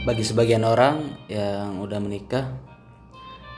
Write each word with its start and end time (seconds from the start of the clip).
bagi 0.00 0.24
sebagian 0.24 0.64
orang 0.64 1.12
yang 1.28 1.84
udah 1.84 2.00
menikah 2.00 2.48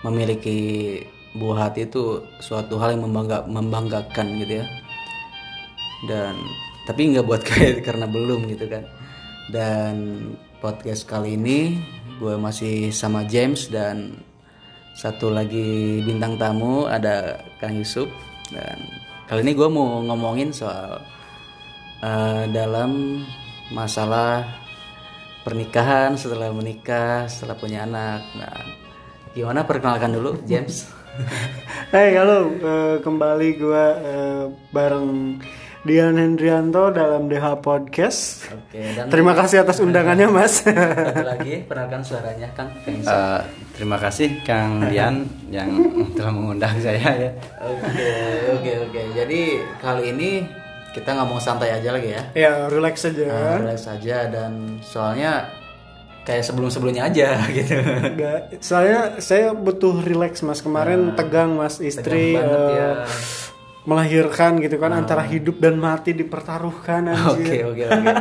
memiliki 0.03 0.99
buah 1.39 1.71
hati 1.71 1.87
itu 1.87 2.27
suatu 2.43 2.77
hal 2.83 2.99
yang 2.99 3.07
membangga, 3.07 3.47
membanggakan 3.47 4.43
gitu 4.43 4.61
ya. 4.63 4.67
Dan 6.11 6.35
tapi 6.83 7.15
nggak 7.15 7.27
buat 7.27 7.43
kayak 7.49 7.87
karena 7.87 8.11
belum 8.11 8.51
gitu 8.51 8.67
kan. 8.67 8.85
Dan 9.55 9.95
podcast 10.59 11.07
kali 11.07 11.39
ini 11.39 11.79
gue 12.19 12.35
masih 12.35 12.91
sama 12.91 13.23
James 13.27 13.71
dan 13.71 14.19
satu 14.99 15.33
lagi 15.33 16.03
bintang 16.05 16.37
tamu 16.37 16.91
ada 16.91 17.39
Kang 17.63 17.79
Yusuf. 17.79 18.11
Dan 18.51 18.83
kali 19.31 19.47
ini 19.47 19.53
gue 19.55 19.69
mau 19.71 20.03
ngomongin 20.03 20.51
soal 20.51 20.99
eh, 22.03 22.45
dalam 22.51 23.23
masalah 23.71 24.62
pernikahan 25.43 26.15
setelah 26.15 26.51
menikah 26.51 27.27
setelah 27.27 27.55
punya 27.55 27.83
anak 27.83 28.23
nah 28.35 28.63
gimana 29.33 29.63
perkenalkan 29.63 30.13
dulu 30.13 30.39
James 30.45 30.87
Hai 31.93 32.17
halo, 32.17 32.49
Eh, 32.57 32.97
kembali 33.05 33.61
gua 33.61 33.85
eh, 33.95 34.43
bareng 34.73 35.37
Dian 35.83 36.17
Hendrianto 36.17 36.89
dalam 36.89 37.29
DH 37.29 37.61
Podcast. 37.61 38.49
oke 38.49 38.81
dan 38.97 39.13
Terima 39.13 39.37
kasih 39.37 39.61
atas 39.61 39.77
undangannya 39.85 40.25
Mas. 40.27 40.65
satu 40.65 41.21
lagi 41.21 41.61
perkenalkan 41.69 42.01
suaranya 42.01 42.49
Kang 42.57 42.73
Eh, 42.89 43.41
terima 43.77 44.01
kasih 44.01 44.41
Kang 44.41 44.89
Dian 44.89 45.21
yang 45.51 45.69
telah 46.17 46.33
mengundang 46.33 46.81
saya 46.81 46.97
ya. 47.19 47.31
Oke, 47.61 48.09
oke, 48.57 48.73
oke. 48.89 49.01
Jadi 49.13 49.41
kali 49.77 50.17
ini 50.17 50.31
kita 50.93 51.11
ngomong 51.15 51.39
santai 51.39 51.73
aja 51.73 51.89
lagi 51.91 52.09
ya. 52.11 52.23
ya 52.35 52.53
relax 52.67 53.03
saja. 53.03 53.25
Nah, 53.25 53.57
relax 53.59 53.81
aja 53.87 54.17
dan 54.27 54.53
soalnya 54.81 55.49
kayak 56.23 56.45
sebelum-sebelumnya 56.45 57.03
aja 57.05 57.29
gitu. 57.51 57.75
Nggak- 58.13 58.61
Saya 58.61 59.17
saya 59.19 59.51
butuh 59.51 60.01
relax 60.01 60.41
Mas. 60.41 60.61
Kemarin 60.61 61.13
tegang 61.13 61.55
Mas 61.55 61.77
istri 61.79 62.37
Tegang 62.37 62.45
banget 62.45 62.61
eh, 62.63 62.77
ya. 62.77 62.91
melahirkan 63.83 64.53
gitu 64.59 64.77
kan 64.77 64.93
antara 64.95 65.25
hidup 65.25 65.59
dan 65.59 65.75
mati 65.75 66.13
dipertaruhkan 66.13 67.03
Oke, 67.27 67.43
anjir. 67.43 67.65
oke, 67.65 67.85
oke. 67.89 68.13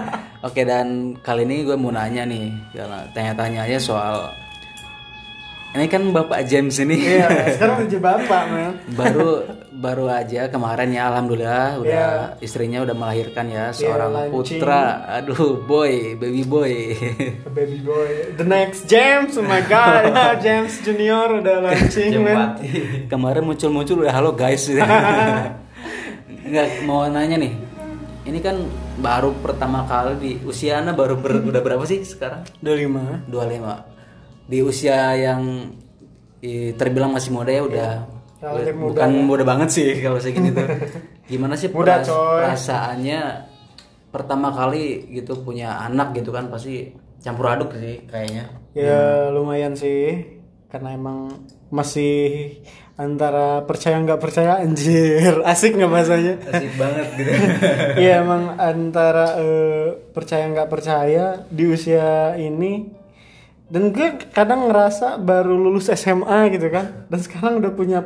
Oke, 0.42 0.62
dan 0.64 0.88
kali 1.16 1.46
ini 1.46 1.62
gue 1.62 1.78
mau 1.78 1.94
nanya 1.94 2.26
nih, 2.26 2.50
tanya-tanya 3.14 3.62
aja 3.62 3.78
soal 3.78 4.26
ini 5.72 5.88
kan 5.88 6.04
Bapak 6.10 6.44
James 6.44 6.76
ini 6.78 7.00
Iya, 7.00 7.28
sekarang 7.50 7.78
udah 7.88 8.02
bapak 8.02 8.44
man. 8.46 8.72
baru 8.92 9.30
baru 9.72 10.06
aja 10.06 10.46
kemarin 10.46 10.92
ya 10.92 11.08
alhamdulillah 11.08 11.80
udah 11.80 12.08
istrinya 12.38 12.82
udah 12.82 12.92
melahirkan 12.92 13.48
ya 13.48 13.72
seorang 13.72 14.12
launching. 14.30 14.60
putra. 14.60 14.84
Aduh, 15.16 15.58
boy, 15.60 16.14
baby 16.16 16.44
boy. 16.44 16.92
Baby 17.50 17.80
boy, 17.82 18.10
the 18.36 18.44
next 18.44 18.86
James, 18.86 19.34
oh 19.34 19.44
my 19.44 19.64
god, 19.64 20.12
ya, 20.12 20.36
James 20.38 20.76
Junior 20.82 21.40
udah 21.40 21.64
launching 21.64 22.20
man. 22.20 22.60
kemarin 23.08 23.42
muncul-muncul 23.42 24.02
udah 24.02 24.14
halo 24.14 24.32
guys 24.34 24.68
nggak 26.44 26.84
mau 26.84 27.06
nanya 27.06 27.38
nih 27.38 27.54
ini 28.22 28.40
kan 28.40 28.60
baru 28.98 29.34
pertama 29.36 29.82
kali 29.84 30.14
di 30.16 30.32
usia 30.44 30.78
anda 30.78 30.92
baru 30.92 31.16
ber- 31.16 31.42
udah 31.42 31.58
berapa 31.60 31.82
sih 31.84 32.04
sekarang 32.04 32.44
Udah 32.60 32.76
lima. 32.76 33.04
25 33.26 33.91
di 34.52 34.60
usia 34.60 35.16
yang 35.16 35.72
i, 36.44 36.76
terbilang 36.76 37.16
masih 37.16 37.32
muda 37.32 37.48
ya 37.50 37.64
udah. 37.64 37.92
Relatif 38.42 38.74
muda 38.76 38.90
bukan 39.00 39.10
muda 39.24 39.44
banget 39.48 39.70
sih 39.72 39.90
kalau 40.04 40.20
segini 40.20 40.52
tuh. 40.52 40.68
Gimana 41.32 41.56
sih 41.56 41.72
Muda, 41.72 42.04
peras- 42.04 42.12
coy. 42.12 42.44
perasaannya 42.44 43.22
pertama 44.12 44.52
kali 44.52 45.08
gitu 45.08 45.40
punya 45.40 45.80
anak 45.80 46.12
gitu 46.12 46.36
kan 46.36 46.52
pasti 46.52 46.92
campur 47.24 47.48
aduk 47.48 47.72
sih 47.80 48.04
kayaknya. 48.04 48.52
Ya 48.76 49.32
lumayan 49.32 49.80
sih. 49.80 50.28
Karena 50.68 50.92
emang 50.92 51.48
masih 51.72 52.56
antara 52.98 53.64
percaya 53.64 53.96
nggak 54.00 54.20
percaya 54.20 54.60
anjir. 54.60 55.40
Asik 55.52 55.78
nggak 55.78 55.92
bahasanya? 55.92 56.34
Asik 56.44 56.74
banget 56.76 57.08
gitu. 57.16 57.32
Iya 58.04 58.26
emang 58.26 58.58
antara 58.58 59.38
eh, 59.38 59.88
percaya 60.12 60.50
nggak 60.50 60.68
percaya 60.68 61.46
di 61.48 61.64
usia 61.70 62.36
ini 62.36 62.90
dan 63.72 63.96
gue 63.96 64.20
kadang 64.36 64.68
ngerasa 64.68 65.16
baru 65.16 65.56
lulus 65.56 65.88
SMA 65.96 66.52
gitu 66.52 66.68
kan. 66.68 67.08
Dan 67.08 67.20
sekarang 67.24 67.64
udah 67.64 67.72
punya 67.72 68.04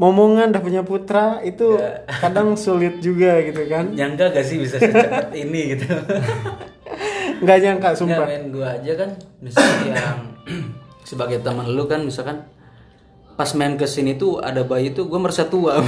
momongan 0.00 0.48
udah 0.48 0.62
punya 0.64 0.80
putra 0.80 1.44
itu 1.44 1.76
kadang 2.08 2.56
sulit 2.56 3.04
juga 3.04 3.36
gitu 3.44 3.68
kan. 3.68 3.92
Nyangka 3.92 4.32
gak 4.32 4.46
sih 4.48 4.56
bisa 4.56 4.80
secepat 4.80 5.28
ini 5.36 5.76
gitu? 5.76 5.92
Nggak 7.44 7.58
nyangka 7.62 7.88
Nggak 7.92 7.98
sumpah 8.00 8.26
men 8.26 8.44
gue 8.48 8.64
aja 8.64 8.92
kan. 8.96 9.10
Misalnya 9.44 9.84
yang 9.92 10.20
sebagai 11.08 11.44
teman 11.44 11.68
lu 11.68 11.84
kan 11.84 12.00
misalkan 12.08 12.48
pas 13.38 13.54
main 13.54 13.78
ke 13.78 13.86
sini 13.86 14.18
tuh 14.18 14.42
ada 14.42 14.66
bayi 14.66 14.90
tuh 14.90 15.06
gue 15.06 15.18
merasa 15.22 15.46
tua. 15.46 15.78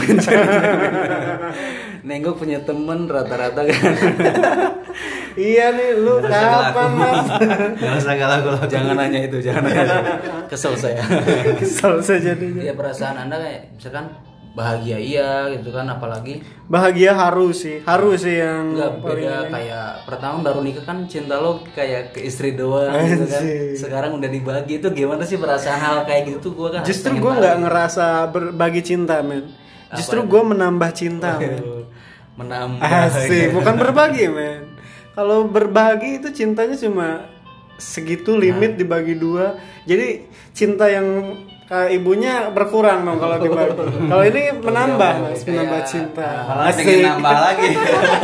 Nengok 2.06 2.38
punya 2.38 2.62
temen 2.62 3.10
rata-rata 3.10 3.66
kan. 3.66 3.94
Iya 5.30 5.72
nih 5.78 5.94
lu 5.94 6.18
kapan 6.26 6.90
mas? 6.98 7.22
Gak 7.78 8.02
usah 8.02 8.18
lagu. 8.18 8.50
Jangan 8.66 8.98
nanya 8.98 9.24
itu, 9.24 9.38
jangan 9.38 9.62
nanya. 9.62 9.86
Itu. 9.86 10.02
Kesel 10.50 10.74
saya. 10.74 11.06
Kesel 11.62 12.02
saya 12.02 12.34
jadinya. 12.34 12.66
Ya 12.66 12.74
perasaan 12.74 13.14
anda 13.14 13.38
kayak 13.38 13.78
misalkan 13.78 14.10
bahagia 14.50 14.98
iya 14.98 15.46
gitu 15.54 15.70
kan 15.70 15.86
apalagi 15.86 16.42
bahagia 16.66 17.14
harus 17.14 17.62
sih 17.62 17.78
harus 17.86 18.26
sih 18.26 18.42
yang 18.42 18.74
nggak 18.74 18.92
beda 18.98 19.46
ini. 19.46 19.50
kayak 19.54 19.88
pertama 20.10 20.36
baru 20.42 20.60
nikah 20.66 20.82
kan 20.82 21.06
cinta 21.06 21.38
lo 21.38 21.62
kayak 21.70 22.10
ke 22.10 22.26
istri 22.26 22.58
doang 22.58 22.90
gitu 23.06 23.30
kan. 23.30 23.42
Sekarang 23.78 24.18
udah 24.18 24.26
dibagi 24.26 24.82
itu 24.82 24.90
gimana 24.90 25.22
sih 25.22 25.38
perasaan 25.38 25.78
hal 25.78 25.96
kayak 26.02 26.34
gitu 26.34 26.50
tuh 26.50 26.52
gue 26.58 26.68
kan 26.74 26.82
justru 26.82 27.14
gue 27.14 27.32
nggak 27.32 27.56
ngerasa 27.62 28.26
berbagi 28.34 28.82
cinta 28.82 29.22
men. 29.22 29.54
Justru 29.94 30.26
gue 30.26 30.42
menambah 30.42 30.90
cinta 30.98 31.38
men. 31.38 31.86
Menambah. 32.34 32.82
Asik 32.82 33.50
bukan 33.56 33.74
berbagi 33.78 34.26
men. 34.26 34.66
Kalau 35.14 35.46
berbagi 35.46 36.18
itu 36.18 36.34
cintanya 36.34 36.74
cuma 36.74 37.26
segitu 37.78 38.34
limit 38.34 38.74
dibagi 38.74 39.14
dua. 39.14 39.58
Jadi 39.86 40.26
cinta 40.54 40.90
yang 40.90 41.38
ke 41.70 41.94
ibunya 41.94 42.50
berkurang 42.50 43.06
dong 43.06 43.22
kalau 43.22 43.38
dibagi 43.38 43.78
kalau 44.10 44.24
ini 44.26 44.42
menambah 44.58 45.12
mas 45.22 45.46
menambah 45.46 45.82
cinta. 45.86 46.28
Malah 46.50 46.74
pengen 46.74 46.98
nambah 47.06 47.36
lagi. 47.38 47.70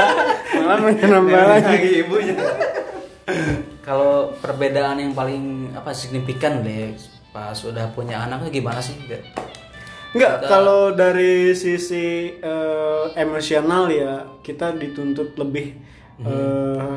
malah 0.58 0.78
menambah 0.82 1.42
lagi 1.46 1.76
lagi. 1.78 1.90
ibunya. 2.02 2.36
kalau 3.86 4.34
perbedaan 4.42 4.98
yang 4.98 5.14
paling 5.14 5.70
apa 5.78 5.94
signifikan 5.94 6.66
deh 6.66 6.98
pas 7.30 7.54
udah 7.62 7.86
punya 7.94 8.18
anak 8.26 8.42
tuh 8.42 8.50
gimana 8.50 8.82
sih? 8.82 8.98
Enggak, 10.10 10.50
kalau 10.50 10.90
dari 10.90 11.54
sisi 11.54 12.34
eh, 12.42 13.04
emosional 13.14 13.86
ya 13.94 14.26
kita 14.42 14.74
dituntut 14.74 15.38
lebih 15.38 15.70
eh, 16.18 16.94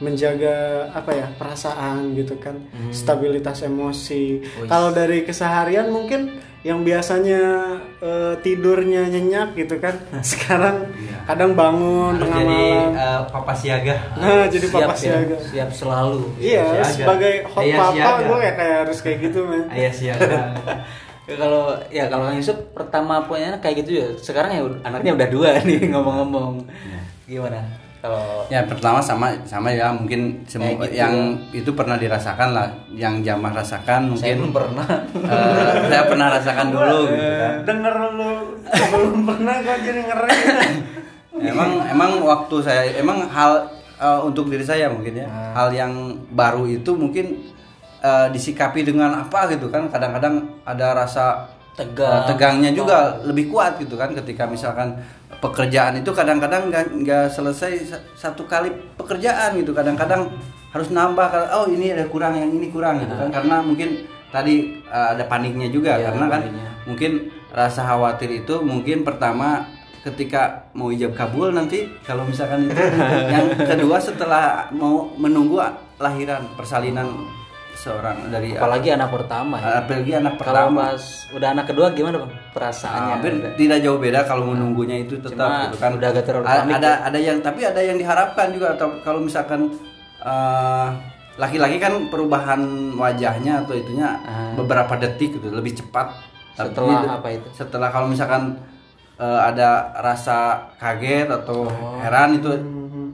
menjaga 0.00 0.56
apa 0.90 1.10
ya 1.12 1.26
perasaan 1.30 2.12
gitu 2.12 2.36
kan, 2.36 2.56
stabilitas 2.90 3.60
emosi. 3.60 4.40
Kalau 4.64 4.90
dari 4.90 5.22
keseharian 5.22 5.88
mungkin 5.88 6.34
yang 6.60 6.80
biasanya 6.80 7.40
eh, 7.98 8.34
tidurnya 8.38 9.06
nyenyak 9.06 9.52
gitu 9.54 9.76
kan, 9.76 9.96
sekarang 10.22 10.88
kadang 11.24 11.52
bangun 11.52 12.16
Harus 12.16 12.24
tengah 12.26 12.36
jadi 12.38 12.60
malam. 12.68 12.92
eh, 12.94 13.20
papa 13.28 13.52
siaga. 13.54 13.96
Nah, 14.14 14.44
jadi 14.46 14.66
papa 14.68 14.92
ya, 14.92 14.96
siaga. 14.98 15.36
siap 15.42 15.70
selalu 15.70 16.20
Iya, 16.36 16.64
siaga. 16.64 16.84
sebagai 16.90 17.34
hot 17.46 17.62
Ayah 17.62 17.78
papa 17.78 17.92
siaga. 17.94 18.24
gue 18.24 18.38
kayak, 18.38 18.56
kayak 18.56 18.76
harus 18.78 18.98
kayak 19.00 19.18
gitu 19.22 19.40
men. 19.42 19.64
Ayah 19.68 19.92
siaga. 19.94 20.38
Ya, 21.24 21.34
kalau 21.40 21.64
ya 21.88 22.04
kalau 22.08 22.24
Kang 22.26 22.36
Yusuf 22.36 22.58
pertama 22.72 23.22
punya 23.22 23.52
anak 23.52 23.60
kayak 23.60 23.76
gitu 23.80 23.90
ya 23.96 24.06
sekarang 24.18 24.50
ya 24.50 24.60
anaknya 24.82 25.12
udah 25.14 25.28
dua 25.30 25.48
nih 25.62 25.86
ngomong-ngomong 25.92 26.66
gimana 27.24 27.62
kalau 28.00 28.48
Ya 28.48 28.64
pertama 28.64 28.98
sama 29.04 29.28
sama 29.44 29.68
ya 29.68 29.92
mungkin 29.92 30.40
semua 30.48 30.72
gitu 30.88 30.96
yang 30.96 31.36
itu 31.52 31.70
pernah 31.76 32.00
dirasakan 32.00 32.56
lah, 32.56 32.68
yang 32.96 33.20
Jamah 33.20 33.52
rasakan 33.52 34.16
saya 34.16 34.34
mungkin. 34.34 34.36
belum 34.40 34.52
pernah. 34.56 34.88
Eh, 35.20 35.72
saya 35.92 36.02
pernah 36.08 36.26
rasakan 36.32 36.66
dulu 36.72 36.98
gitu 37.12 37.28
kan. 37.36 37.52
Denger 37.68 37.94
lu 38.16 38.30
sebelum 38.72 39.20
pernah 39.28 39.54
gue 39.60 39.76
jadi 39.84 40.00
ngeri. 40.08 40.32
Emang 41.40 41.70
emang 41.88 42.10
waktu 42.20 42.56
saya 42.60 42.82
emang 43.00 43.24
hal 43.28 43.68
eh, 44.00 44.20
untuk 44.24 44.48
diri 44.48 44.64
saya 44.64 44.88
mungkin 44.88 45.20
ya. 45.20 45.28
Hal 45.52 45.68
yang 45.76 45.92
baru 46.32 46.64
itu 46.64 46.96
mungkin 46.96 47.52
eh, 48.00 48.26
disikapi 48.32 48.80
dengan 48.80 49.28
apa 49.28 49.44
gitu 49.52 49.68
kan. 49.68 49.92
Kadang-kadang 49.92 50.64
ada 50.64 50.96
rasa 51.04 51.52
Tegang. 51.78 52.12
eh, 52.12 52.22
tegangnya 52.28 52.70
juga 52.74 53.16
lebih 53.24 53.48
kuat 53.48 53.80
gitu 53.80 53.94
kan 53.96 54.12
ketika 54.12 54.44
misalkan 54.44 54.98
pekerjaan 55.40 55.96
itu 55.96 56.10
kadang-kadang 56.12 56.68
nggak 56.68 57.32
selesai 57.32 57.72
sa- 57.88 58.02
satu 58.14 58.44
kali 58.44 58.68
pekerjaan 59.00 59.56
gitu. 59.56 59.72
Kadang-kadang 59.72 60.28
harus 60.70 60.88
nambah 60.92 61.30
oh 61.56 61.66
ini 61.66 61.94
ada 61.96 62.04
kurang 62.06 62.36
yang 62.36 62.50
ini 62.52 62.68
kurang 62.68 63.00
gitu 63.00 63.14
kan. 63.16 63.28
Karena 63.32 63.64
mungkin 63.64 64.04
tadi 64.28 64.82
uh, 64.86 65.16
ada 65.16 65.24
paniknya 65.24 65.72
juga. 65.72 65.96
Iya, 65.96 66.12
karena 66.12 66.26
kan 66.28 66.40
paniknya. 66.44 66.68
mungkin 66.84 67.12
rasa 67.50 67.82
khawatir 67.82 68.30
itu 68.44 68.54
mungkin 68.62 69.02
pertama 69.02 69.66
ketika 70.00 70.70
mau 70.72 70.88
ijab 70.88 71.12
kabul 71.12 71.50
nanti 71.52 71.88
kalau 72.04 72.22
misalkan 72.28 72.68
itu. 72.68 72.76
Yang 73.34 73.46
kedua 73.64 73.96
setelah 73.98 74.68
mau 74.70 75.08
menunggu 75.16 75.58
lahiran 75.96 76.44
persalinan 76.56 77.08
seorang 77.80 78.28
dari 78.28 78.52
apalagi 78.52 78.88
anak 78.90 79.08
pertama 79.08 79.56
ya. 79.56 79.80
apalagi 79.80 80.12
anak 80.14 80.34
Kalau 80.34 80.40
pertama 80.42 80.80
pas 80.86 81.04
udah 81.30 81.48
anak 81.50 81.64
kedua 81.66 81.86
gimana 81.90 82.16
bang 82.18 82.32
perasaannya? 82.50 83.12
hampir 83.14 83.32
tidak 83.56 83.78
jauh 83.80 83.96
beda 83.96 84.20
kalau 84.22 84.44
menunggunya 84.46 84.96
itu 84.98 85.16
tetap 85.16 85.32
Cuma 85.40 85.64
gitu 85.64 85.76
kan 85.78 85.90
udah 85.94 86.08
agak 86.10 86.24
terlalu 86.24 86.44
panik 86.44 86.74
ada 86.76 86.92
ada 87.02 87.18
yang 87.18 87.38
tapi 87.40 87.60
ada 87.62 87.80
yang 87.80 87.96
diharapkan 87.96 88.46
juga 88.50 88.66
atau 88.74 88.88
kalau 89.00 89.20
misalkan 89.20 89.72
eh, 90.20 90.88
laki-laki 91.34 91.76
kan 91.76 91.92
perubahan 92.06 92.60
wajahnya 92.94 93.64
atau 93.64 93.72
itunya 93.72 94.20
Ah. 94.20 94.52
beberapa 94.52 94.92
detik 94.94 95.34
gitu 95.34 95.48
lebih 95.50 95.72
cepat 95.74 96.12
Tapi 96.52 96.76
Setelah 96.76 96.96
ini- 96.98 97.08
apa 97.10 97.28
itu? 97.30 97.48
setelah 97.54 97.88
kalau 97.88 98.06
misalkan 98.06 98.60
eh, 99.16 99.40
ada 99.42 99.68
rasa 99.96 100.38
kaget 100.76 101.28
atau 101.30 101.64
Oh. 101.64 101.96
heran 101.98 102.36
itu 102.36 102.50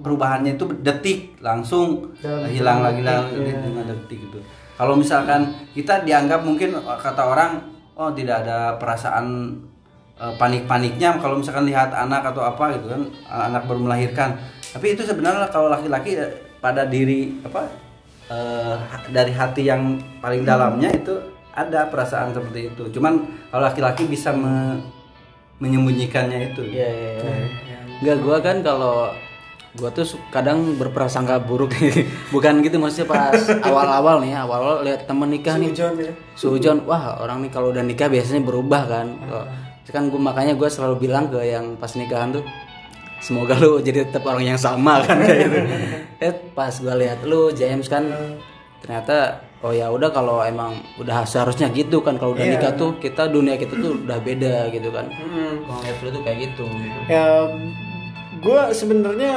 perubahannya 0.07 0.55
itu 0.55 0.71
detik 0.79 1.35
langsung 1.43 2.15
Dalam 2.23 2.47
hilang 2.47 2.79
lagi 2.87 3.03
ya. 3.03 3.27
dengan 3.59 3.85
detik 3.91 4.23
gitu 4.23 4.39
kalau 4.79 4.95
misalkan 4.95 5.43
kita 5.75 6.07
dianggap 6.07 6.47
mungkin 6.47 6.79
eh, 6.79 6.99
kata 7.03 7.23
orang 7.27 7.59
oh 7.99 8.15
tidak 8.15 8.47
ada 8.47 8.79
perasaan 8.79 9.59
eh, 10.15 10.33
panik-paniknya 10.39 11.19
kalau 11.19 11.43
misalkan 11.43 11.67
lihat 11.67 11.91
anak 11.91 12.23
atau 12.23 12.47
apa 12.47 12.79
gitu 12.79 12.87
kan 12.87 13.03
anak 13.27 13.67
baru 13.67 13.83
melahirkan 13.83 14.39
tapi 14.71 14.95
itu 14.95 15.03
sebenarnya 15.03 15.51
kalau 15.51 15.67
laki-laki 15.67 16.15
eh, 16.15 16.31
pada 16.63 16.87
diri 16.87 17.43
apa 17.43 17.67
eh, 18.31 18.77
dari 19.11 19.35
hati 19.35 19.67
yang 19.67 19.99
paling 20.23 20.47
dalamnya 20.47 20.95
itu 20.95 21.19
ada 21.51 21.89
perasaan 21.89 22.31
seperti 22.31 22.71
itu 22.71 22.83
cuman 22.93 23.17
kalau 23.49 23.65
laki-laki 23.65 24.05
bisa 24.05 24.31
me- 24.31 24.95
menyembunyikannya 25.57 26.53
itu 26.53 26.63
Iya 26.69 26.89
iya. 26.89 27.13
iya. 27.17 27.79
Enggak 27.97 28.17
gua 28.21 28.37
kan 28.45 28.61
kalau 28.61 29.09
gua 29.77 29.93
tuh 29.93 30.05
kadang 30.29 30.75
berprasangka 30.75 31.39
buruk 31.39 31.77
bukan 32.35 32.61
gitu 32.61 32.77
maksudnya 32.77 33.07
pas 33.07 33.37
awal-awal 33.61 34.19
nih 34.19 34.33
awal-awal 34.35 34.81
lihat 34.83 35.05
temen 35.05 35.29
nikah 35.29 35.57
nih. 35.57 35.71
John 35.71 35.95
ya. 35.97 36.13
Sujon 36.33 36.85
wah 36.85 37.21
orang 37.21 37.45
nih 37.45 37.51
kalau 37.51 37.71
udah 37.71 37.81
nikah 37.81 38.09
biasanya 38.09 38.41
berubah 38.41 38.83
kan. 38.85 39.07
Kalau- 39.23 39.49
kan 39.87 40.11
gue 40.11 40.19
makanya 40.19 40.59
gue 40.59 40.67
selalu 40.67 41.07
bilang 41.07 41.31
ke 41.31 41.39
yang 41.41 41.79
pas 41.79 41.89
nikahan 41.95 42.35
tuh 42.35 42.43
semoga 43.17 43.55
lu 43.57 43.79
jadi 43.79 44.05
tetap 44.05 44.27
orang 44.27 44.45
yang 44.45 44.59
sama 44.59 44.99
kan 45.07 45.17
kayak 45.17 45.39
gitu. 45.47 45.59
Eh 46.21 46.33
pas 46.53 46.75
gue 46.75 46.95
lihat 46.97 47.23
lu 47.23 47.49
James 47.49 47.87
kan 47.87 48.03
ternyata 48.83 49.41
oh 49.63 49.71
ya 49.71 49.89
udah 49.89 50.11
kalau 50.11 50.43
emang 50.43 50.75
udah 50.97 51.23
seharusnya 51.23 51.71
gitu 51.71 52.03
kan 52.03 52.19
kalau 52.19 52.35
udah 52.35 52.45
nikah 52.45 52.75
tuh 52.75 52.99
kita 52.99 53.25
dunia 53.27 53.57
kita 53.57 53.73
tuh 53.73 53.97
udah 53.97 54.19
beda 54.21 54.69
gitu 54.69 54.91
kan. 54.91 55.07
Kalau 55.07 55.79
ngeliat 55.81 55.99
lu 56.03 56.09
tuh 56.11 56.23
kayak 56.23 56.39
gitu 56.45 56.65
gitu. 56.67 56.99
Ya 57.07 57.47
gue 58.37 58.61
sebenarnya 58.71 59.33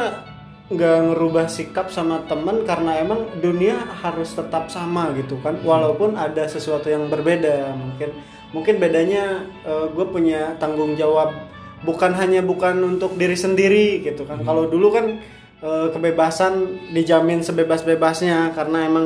nggak 0.69 0.97
ngerubah 1.11 1.49
sikap 1.49 1.89
sama 1.89 2.21
temen 2.29 2.61
karena 2.61 3.01
emang 3.01 3.25
dunia 3.41 3.89
harus 4.05 4.33
tetap 4.37 4.69
sama 4.69 5.09
gitu 5.17 5.41
kan. 5.41 5.57
Walaupun 5.65 6.13
ada 6.13 6.45
sesuatu 6.45 6.89
yang 6.89 7.09
berbeda 7.09 7.73
mungkin. 7.73 8.13
Mungkin 8.49 8.81
bedanya 8.81 9.45
gue 9.65 10.05
punya 10.09 10.57
tanggung 10.57 10.97
jawab 10.97 11.33
bukan 11.83 12.11
hanya 12.15 12.43
bukan 12.43 12.81
untuk 12.83 13.15
diri 13.15 13.35
sendiri 13.35 14.03
gitu 14.03 14.27
kan. 14.27 14.43
Kalau 14.43 14.67
dulu 14.67 14.93
kan 14.93 15.05
eh, 15.63 15.87
kebebasan 15.89 16.53
dijamin 16.93 17.41
sebebas-bebasnya 17.43 18.53
karena 18.53 18.85
emang 18.85 19.05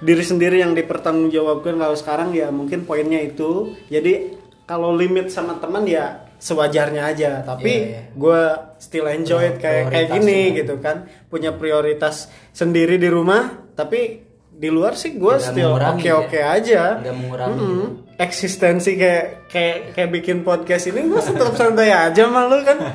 diri 0.00 0.24
sendiri 0.24 0.62
yang 0.62 0.72
dipertanggungjawabkan. 0.72 1.78
Kalau 1.78 1.96
sekarang 1.98 2.30
ya 2.32 2.48
mungkin 2.48 2.86
poinnya 2.86 3.20
itu. 3.20 3.74
Jadi 3.90 4.40
kalau 4.64 4.96
limit 4.96 5.28
sama 5.28 5.60
teman 5.60 5.84
ya 5.84 6.23
sewajarnya 6.44 7.02
aja 7.08 7.40
tapi 7.40 7.72
Iya, 7.72 7.88
iya. 7.88 8.02
gue 8.12 8.40
still 8.76 9.08
enjoy 9.08 9.48
it 9.48 9.56
kayak 9.56 9.88
kayak 9.88 10.08
gini 10.12 10.52
gitu 10.52 10.76
kan. 10.76 11.08
Punya 11.32 11.56
prioritas 11.56 12.28
sendiri 12.52 13.00
di 13.00 13.08
rumah 13.08 13.72
tapi 13.72 14.20
di 14.54 14.68
luar 14.70 14.92
sih 14.94 15.16
gue 15.16 15.34
still 15.40 15.80
oke 15.80 16.10
oke 16.12 16.36
aja. 16.38 17.00
Nggak 17.00 17.16
mengurangi. 17.16 17.58
Mm-mm. 17.58 17.88
eksistensi 18.14 18.94
kayak 18.94 19.50
kayak 19.50 19.76
kayak 19.98 20.10
bikin 20.12 20.46
podcast 20.46 20.86
ini 20.86 21.02
gue 21.08 21.18
tetap 21.18 21.56
santai 21.58 21.90
aja 21.90 22.28
malu 22.28 22.60
kan. 22.60 22.78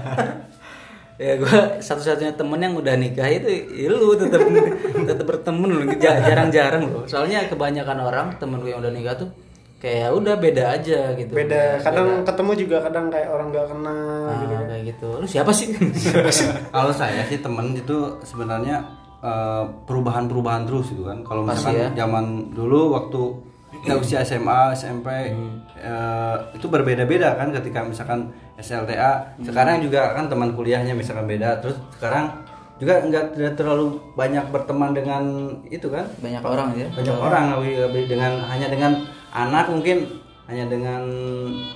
Ya 1.19 1.35
gue 1.35 1.83
satu-satunya 1.83 2.31
temen 2.39 2.63
yang 2.63 2.79
udah 2.79 2.95
nikah 2.95 3.27
itu 3.27 3.67
ya 3.75 3.91
lu 3.91 4.15
tetap 4.15 4.39
tetap 5.11 5.25
berteman 5.27 5.67
lu. 5.67 5.83
Jarang-jarang 5.99 6.87
loh. 6.87 7.03
Soalnya 7.11 7.43
kebanyakan 7.51 7.97
orang 7.99 8.27
temen 8.39 8.63
gue 8.63 8.71
yang 8.71 8.79
udah 8.79 8.87
nikah 8.87 9.19
tuh 9.19 9.27
kayak 9.79 9.97
ya 9.97 10.07
udah 10.11 10.35
beda 10.35 10.63
aja 10.75 10.99
gitu. 11.15 11.31
Beda. 11.31 11.79
Kadang 11.79 12.27
ketemu 12.27 12.51
juga 12.59 12.77
kadang 12.83 13.07
kayak 13.07 13.29
orang 13.31 13.47
gak 13.49 13.67
kenal 13.71 14.27
Nah, 14.27 14.35
gitu 14.37 14.53
kan. 14.53 14.65
kayak 14.67 14.83
gitu. 14.91 15.07
Lu 15.23 15.27
siapa 15.33 15.51
sih? 15.55 15.67
Kalau 16.69 16.91
saya 16.91 17.23
sih 17.25 17.39
temen 17.39 17.71
itu 17.73 17.97
sebenarnya 18.21 18.83
eh, 19.23 19.63
perubahan-perubahan 19.87 20.67
terus 20.67 20.91
gitu 20.91 21.07
kan. 21.07 21.23
Kalau 21.23 21.47
misalkan 21.47 21.95
zaman 21.95 22.25
dulu 22.51 22.91
waktu 22.93 23.21
kita 23.79 23.95
usia 23.95 24.19
SMA, 24.21 24.75
SMP 24.75 25.07
eh, 25.79 26.35
itu 26.51 26.67
berbeda-beda 26.67 27.39
kan 27.39 27.55
ketika 27.55 27.79
misalkan 27.81 28.35
SLTA. 28.59 29.39
Sekarang 29.39 29.79
juga 29.79 30.11
kan 30.11 30.27
teman 30.27 30.51
kuliahnya 30.51 30.91
misalkan 30.91 31.23
beda. 31.23 31.63
Terus 31.63 31.79
sekarang 31.95 32.35
juga 32.79 32.99
nggak 33.03 33.35
tidak 33.35 33.53
terlalu 33.59 33.95
banyak 34.15 34.43
berteman 34.51 34.91
dengan 34.91 35.23
itu 35.67 35.87
kan. 35.87 36.03
Banyak 36.19 36.43
orang 36.43 36.69
ya. 36.75 36.87
Banyak 36.91 37.15
orang 37.15 37.45
dengan 38.07 38.43
hanya 38.47 38.67
dengan 38.67 38.91
anak 39.31 39.69
mungkin 39.69 40.07
hanya 40.45 40.65
dengan 40.65 41.03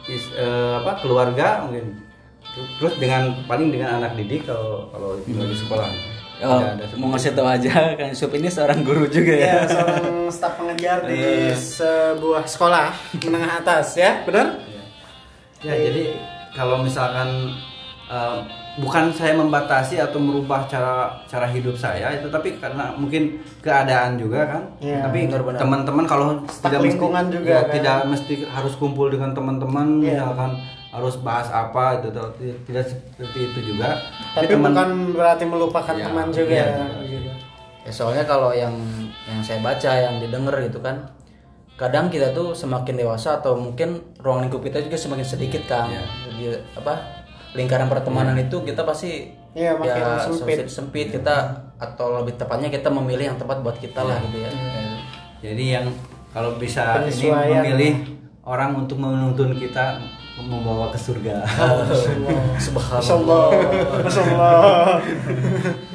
is- 0.05 0.33
eh, 0.33 0.73
apa 0.77 0.99
keluarga 0.99 1.63
mungkin. 1.63 2.01
Terus 2.77 2.97
dengan 2.97 3.33
paling 3.45 3.69
dengan 3.69 3.97
anak 3.97 4.13
didik 4.13 4.45
kalau 4.45 4.89
kalau 4.89 5.17
tinggal 5.23 5.45
di 5.45 5.57
sekolah. 5.57 5.89
Oh, 6.43 6.59
Tidak 6.59 6.75
ada 6.75 6.85
mau 6.99 7.07
ngasih 7.13 7.31
tau 7.37 7.47
aja 7.47 7.95
kan 7.95 8.11
Sup 8.11 8.33
ini 8.35 8.51
seorang 8.51 8.83
guru 8.83 9.07
juga 9.07 9.31
ya. 9.31 9.63
ya 9.63 9.69
seorang 9.69 10.27
staf 10.27 10.59
pengajar 10.59 11.05
di 11.07 11.23
sebuah 11.55 12.43
sekolah 12.43 12.91
menengah 13.23 13.63
atas 13.63 13.95
ya 13.95 14.27
benar? 14.27 14.59
Ya 15.63 15.71
jadi 15.71 16.19
kalau 16.51 16.83
misalkan 16.83 17.53
eh, 18.11 18.39
bukan 18.75 19.13
saya 19.13 19.33
membatasi 19.33 20.01
atau 20.01 20.17
merubah 20.17 20.65
cara 20.65 21.13
cara 21.23 21.45
hidup 21.45 21.73
saya 21.73 22.09
itu 22.11 22.25
tapi 22.27 22.57
karena 22.57 22.89
mungkin 22.91 23.37
keadaan 23.61 24.17
juga 24.17 24.49
kan 24.49 24.61
Iya, 24.79 25.05
tapi 25.05 25.29
teman-teman 25.29 26.05
kalau 26.05 26.41
tidak 26.41 26.81
mesti 26.81 26.87
lingkungan 26.89 27.25
juga, 27.29 27.45
ya, 27.47 27.61
kan? 27.61 27.71
tidak 27.71 27.97
mesti 28.09 28.33
harus 28.43 28.73
kumpul 28.75 29.07
dengan 29.07 29.29
teman-teman 29.31 30.01
Iya. 30.01 30.17
misalkan 30.17 30.51
harus 30.89 31.15
bahas 31.19 31.49
apa 31.49 31.97
itu 31.97 32.09
tidak 32.65 32.85
seperti 32.87 33.39
itu 33.47 33.59
juga 33.73 33.97
tapi 34.33 34.49
teman- 34.49 34.73
bukan 34.73 34.89
berarti 35.13 35.43
melupakan 35.43 35.93
Ya, 35.93 36.05
teman 36.05 36.27
juga 36.29 36.49
iya. 36.51 36.85
gitu. 37.03 37.29
Ya, 37.83 37.91
soalnya 37.91 38.23
kalau 38.23 38.49
yang 38.51 38.73
yang 39.23 39.39
saya 39.39 39.59
baca 39.59 39.91
yang 39.91 40.17
didengar 40.17 40.55
gitu 40.61 40.79
kan 40.79 40.97
kadang 41.73 42.07
kita 42.07 42.29
tuh 42.31 42.53
semakin 42.53 42.95
dewasa 42.95 43.37
atau 43.37 43.53
mungkin 43.53 44.01
ruang 44.17 44.45
lingkup 44.45 44.61
kita 44.61 44.79
juga 44.79 44.93
semakin 44.95 45.25
sedikit 45.25 45.61
kan 45.67 45.89
Iya. 45.89 46.01
jadi 46.27 46.43
apa 46.73 46.93
lingkaran 47.53 47.87
pertemanan 47.89 48.35
itu 48.37 48.61
kita 48.61 48.81
pasti 48.83 49.29
Iya, 49.53 49.77
makin 49.77 50.01
sempit. 50.17 50.65
sempit 50.65 50.65
sempit 50.65 51.07
kita 51.13 51.35
atau 51.77 52.17
lebih 52.17 52.33
tepatnya 52.41 52.73
kita 52.73 52.89
memilih 52.89 53.29
yang 53.33 53.37
tepat 53.37 53.61
buat 53.61 53.77
kita 53.77 54.01
lah 54.01 54.17
gitu 54.25 54.41
ya. 54.41 54.51
Jadi 55.45 55.65
yang 55.77 55.85
kalau 56.33 56.57
bisa 56.57 57.05
ini 57.05 57.29
memilih 57.29 57.93
orang 58.41 58.73
untuk 58.73 58.97
menuntun 58.97 59.53
kita 59.53 60.01
membawa 60.41 60.89
ke 60.89 60.97
surga. 60.97 61.45
Subhanallah. 62.57 63.45
Masya 64.01 64.21
Allah. 64.33 64.97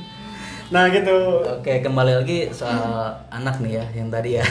nah 0.69 0.85
gitu. 0.87 1.17
Oke 1.49 1.81
kembali 1.81 2.13
lagi 2.15 2.53
soal 2.53 2.77
anak 3.29 3.57
nih 3.59 3.73
ya 3.75 3.87
yang 3.95 4.09
tadi 4.09 4.37
ya. 4.37 4.45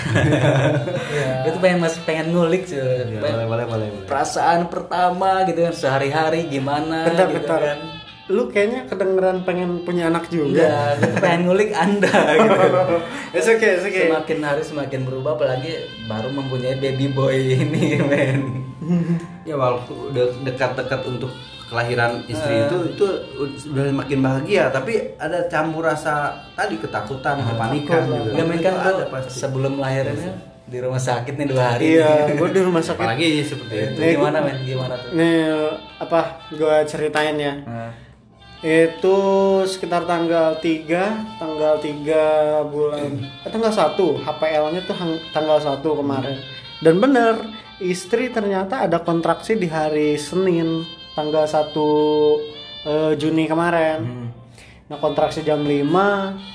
itu 1.48 1.58
pengen 1.58 1.80
masih 1.80 2.02
pengen 2.04 2.32
ngulik 2.32 2.66
cuy. 2.66 2.78
Ya, 2.78 3.22
Pengen- 3.22 3.22
boleh 3.22 3.46
boleh 3.46 3.66
boleh 3.66 3.88
boleh. 3.92 4.06
Perasaan 4.06 4.66
pertama 4.66 5.46
gitu 5.46 5.62
kan 5.62 5.74
sehari-hari 5.74 6.48
gimana 6.48 7.06
Bentar, 7.06 7.28
gitu 7.28 7.38
bentar. 7.40 7.62
kan. 7.62 7.80
Lu 8.28 8.52
kayaknya 8.52 8.84
kedengeran 8.84 9.38
pengen 9.42 9.86
punya 9.86 10.10
anak 10.10 10.28
juga. 10.28 10.98
Gitu, 10.98 11.16
pengen 11.18 11.42
ngulik 11.46 11.72
Anda 11.72 12.10
gitu. 12.36 12.66
It's 13.32 13.48
okay, 13.48 13.78
it's 13.78 13.86
okay. 13.86 14.10
Semakin 14.10 14.40
hari 14.42 14.62
semakin 14.62 15.02
berubah 15.04 15.38
apalagi 15.38 15.72
baru 16.04 16.28
mempunyai 16.30 16.76
baby 16.76 17.08
boy 17.08 17.32
ini 17.56 18.02
men. 18.10 18.66
ya 19.44 19.54
walaupun 19.54 20.12
udah 20.12 20.26
dekat-dekat 20.44 21.02
untuk 21.06 21.32
kelahiran 21.68 22.24
istri 22.26 22.64
itu 22.64 22.78
itu 22.88 23.06
sudah 23.60 23.92
makin 23.92 24.20
bahagia 24.20 24.68
tapi 24.70 25.16
ada 25.16 25.46
campur 25.46 25.84
rasa 25.84 26.16
tadi 26.56 26.76
ketakutan 26.76 27.40
kepanikan 27.40 28.02
juga 28.08 28.42
main 28.42 28.60
kan 28.60 28.76
ada 28.82 29.04
pasti 29.08 29.36
sebelum 29.36 29.76
lahirannya 29.76 30.32
di 30.68 30.84
rumah 30.84 31.00
sakit 31.00 31.32
nih 31.34 31.48
dua 31.48 31.64
hari. 31.64 31.96
Iya, 31.96 32.36
gue 32.36 32.50
di 32.52 32.60
rumah 32.60 32.84
sakit. 32.84 33.00
apalagi 33.00 33.40
seperti 33.40 33.72
itu 33.72 34.00
Itu 34.04 34.20
gimana 34.20 34.44
men? 34.44 34.68
Gimana 34.68 35.00
tuh? 35.00 35.16
Nih 35.16 35.48
apa? 35.96 36.44
Gue 36.52 36.76
ceritain 36.84 37.40
ya. 37.40 37.56
Nah, 37.64 37.92
Itu 38.60 39.16
sekitar 39.64 40.04
tanggal 40.04 40.60
3 40.60 41.40
Tanggal 41.40 41.80
3 41.80 42.68
bulan 42.68 43.16
eh, 43.16 43.48
Tanggal 43.48 43.72
1 43.72 43.96
HPL-nya 43.96 44.82
tuh 44.84 44.92
hang- 44.92 45.24
tanggal 45.30 45.56
1 45.56 45.80
kemarin 45.80 46.36
Dan 46.82 47.00
bener 47.00 47.48
Istri 47.78 48.34
ternyata 48.34 48.84
ada 48.84 49.00
kontraksi 49.00 49.56
di 49.56 49.70
hari 49.70 50.18
Senin 50.18 50.84
Tanggal 51.18 51.50
1 51.50 51.74
eh, 52.86 53.12
Juni 53.18 53.50
kemarin. 53.50 54.30
Nah 54.88 54.98
kontraksi 55.02 55.42
jam 55.42 55.66
5 55.66 55.82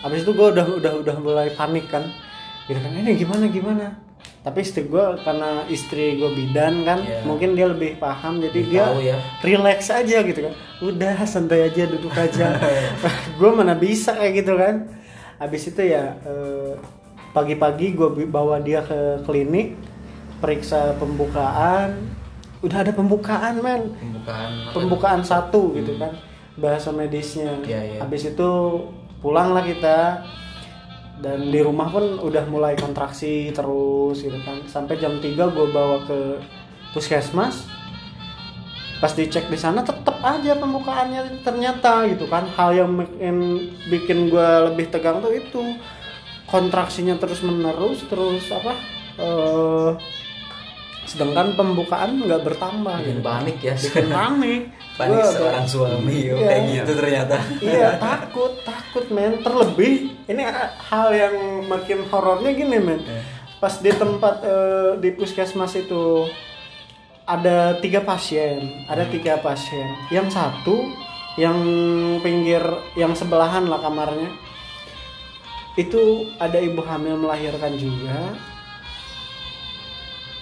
Habis 0.07 0.23
itu 0.23 0.33
gue 0.33 0.49
udah 0.55 0.67
udah 0.79 0.93
udah 1.03 1.17
mulai 1.19 1.51
panik 1.51 1.91
kan. 1.91 2.07
Gitu 2.71 2.79
kan 2.79 2.95
ini 2.95 3.19
gimana 3.19 3.51
gimana? 3.51 3.87
Tapi 4.43 4.63
istri 4.63 4.87
gue 4.87 5.03
karena 5.23 5.67
istri 5.67 6.19
gue 6.19 6.31
bidan 6.31 6.83
kan 6.87 7.03
Iya. 7.03 7.23
mungkin 7.27 7.55
dia 7.59 7.67
lebih 7.71 7.99
paham 7.99 8.43
jadi 8.43 8.61
dia 8.67 8.85
tahu 8.91 9.03
ya. 9.03 9.19
relax 9.43 9.91
aja 9.91 10.19
gitu 10.23 10.41
kan. 10.47 10.55
Udah 10.79 11.15
santai 11.27 11.67
aja 11.67 11.83
duduk 11.91 12.15
aja. 12.15 12.55
Gue 13.39 13.51
mana 13.55 13.75
bisa 13.75 14.15
kayak 14.15 14.47
gitu 14.47 14.55
kan. 14.59 14.87
Habis 15.43 15.75
itu 15.75 15.83
ya 15.83 16.15
eh, 16.23 16.75
pagi-pagi 17.35 17.99
gue 17.99 18.27
bawa 18.31 18.63
dia 18.63 18.83
ke 18.83 19.27
klinik 19.27 19.75
periksa 20.39 20.95
pembukaan 20.99 22.22
udah 22.63 22.79
ada 22.87 22.93
pembukaan 22.95 23.59
men. 23.59 23.91
Pembukaan 23.99 24.51
apa? 24.63 24.73
pembukaan 24.75 25.23
satu 25.27 25.75
gitu 25.75 25.99
kan 25.99 26.15
bahasa 26.57 26.95
medisnya. 26.95 27.59
Iya, 27.67 27.81
iya. 27.81 27.99
habis 28.01 28.23
itu 28.27 28.51
pulanglah 29.21 29.67
kita. 29.67 30.23
Dan 31.23 31.55
di 31.55 31.63
rumah 31.63 31.87
pun 31.87 32.19
udah 32.19 32.51
mulai 32.51 32.75
kontraksi 32.75 33.55
terus 33.55 34.27
gitu 34.27 34.39
kan. 34.43 34.59
Sampai 34.67 34.99
jam 34.99 35.23
3 35.23 35.39
gue 35.39 35.67
bawa 35.71 36.03
ke 36.03 36.43
puskesmas. 36.91 37.63
Pas 38.99 39.11
dicek 39.15 39.47
di 39.47 39.59
sana 39.59 39.87
tetap 39.87 40.19
aja 40.23 40.59
pembukaannya 40.59 41.47
ternyata 41.47 42.11
gitu 42.11 42.27
kan. 42.27 42.51
Hal 42.59 42.75
yang 42.75 42.91
bikin 42.99 43.37
bikin 43.87 44.19
gue 44.35 44.49
lebih 44.71 44.91
tegang 44.91 45.23
tuh 45.23 45.31
itu. 45.31 45.63
Kontraksinya 46.51 47.15
terus 47.23 47.39
menerus 47.47 48.03
terus 48.11 48.45
apa 48.51 48.75
eh 49.23 49.91
sedangkan 51.13 51.53
pembukaan 51.53 52.25
nggak 52.25 52.41
bertambah 52.41 52.97
bikin 53.05 53.21
gitu. 53.21 53.29
panik 53.29 53.59
ya. 53.61 53.75
Bikin 53.77 54.09
panik. 54.09 54.63
Panik 54.93 55.25
Gua 55.25 55.33
seorang 55.33 55.65
suami 55.65 56.19
oh, 56.29 56.37
Iya. 56.37 56.49
kayak 56.53 56.63
gitu 56.69 56.93
ternyata. 57.01 57.37
Iya 57.65 57.89
takut 58.05 58.53
takut 58.65 59.05
men. 59.09 59.41
Terlebih 59.41 59.93
ini 60.29 60.43
hal 60.93 61.09
yang 61.17 61.65
makin 61.65 62.05
horornya 62.13 62.53
gini 62.53 62.77
men. 62.77 63.01
Pas 63.57 63.73
di 63.81 63.93
tempat 63.93 64.45
eh, 64.45 64.91
di 65.01 65.09
puskesmas 65.17 65.73
itu 65.81 66.29
ada 67.25 67.79
tiga 67.81 68.05
pasien 68.05 68.85
ada 68.85 69.09
tiga 69.09 69.41
pasien. 69.41 69.89
Yang 70.13 70.37
satu 70.37 70.77
yang 71.41 71.57
pinggir 72.21 72.61
yang 72.93 73.17
sebelahan 73.17 73.65
lah 73.65 73.81
kamarnya 73.81 74.29
itu 75.81 76.29
ada 76.37 76.61
ibu 76.61 76.85
hamil 76.85 77.17
melahirkan 77.17 77.81
juga 77.81 78.37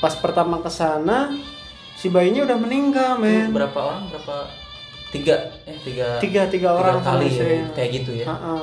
pas 0.00 0.14
pertama 0.16 0.58
ke 0.58 0.68
sana 0.68 1.30
si 1.94 2.08
bayinya 2.08 2.48
udah 2.48 2.56
meninggal 2.56 3.20
men. 3.20 3.52
berapa 3.52 3.76
orang? 3.76 4.08
Berapa? 4.08 4.48
Tiga? 5.10 5.36
Eh 5.66 5.76
tiga 5.82 6.16
tiga 6.18 6.42
tiga 6.48 6.68
orang 6.72 6.98
kali 7.00 7.28
ya, 7.28 7.68
kayak 7.72 7.90
gitu 8.00 8.10
ya. 8.16 8.26
Ha-ha. 8.26 8.56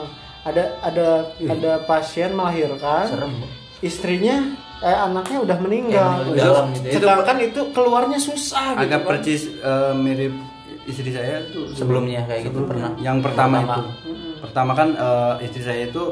ada 0.43 0.63
ada 0.81 1.07
ada 1.37 1.71
pasien 1.83 2.31
melahirkan. 2.33 3.05
Serem 3.05 3.33
istrinya 3.77 4.41
eh 4.79 4.97
anaknya 4.97 5.37
udah 5.43 5.57
meninggal. 5.59 6.33
Ya, 6.33 6.49
dalam 6.49 6.71
gitu 6.71 6.97
sedangkan 6.97 7.37
itu 7.43 7.61
keluarnya 7.69 8.17
susah 8.17 8.73
gitu 8.73 8.81
agak 8.81 9.01
kan. 9.03 9.07
percis 9.11 9.41
eh, 9.53 9.93
mirip 9.93 10.33
istri 10.87 11.11
saya 11.11 11.43
tuh 11.51 11.67
sebelumnya 11.75 12.23
kayak 12.25 12.47
gitu 12.47 12.63
pernah. 12.63 12.95
Yang 12.97 13.17
pertama, 13.27 13.57
Pertama. 13.59 13.75
itu 13.75 14.11
pertama 14.39 14.71
kan 14.73 14.89
eh, 14.95 15.33
istri 15.45 15.61
saya 15.61 15.81
itu 15.85 16.03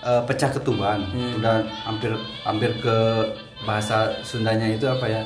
eh, 0.00 0.22
pecah 0.22 0.50
ketuban. 0.54 1.02
Hmm. 1.10 1.42
udah 1.42 1.56
hampir 1.82 2.12
hampir 2.46 2.70
ke 2.78 2.96
bahasa 3.60 3.96
Sundanya 4.22 4.68
itu 4.68 4.84
apa 4.84 5.06
ya 5.06 5.22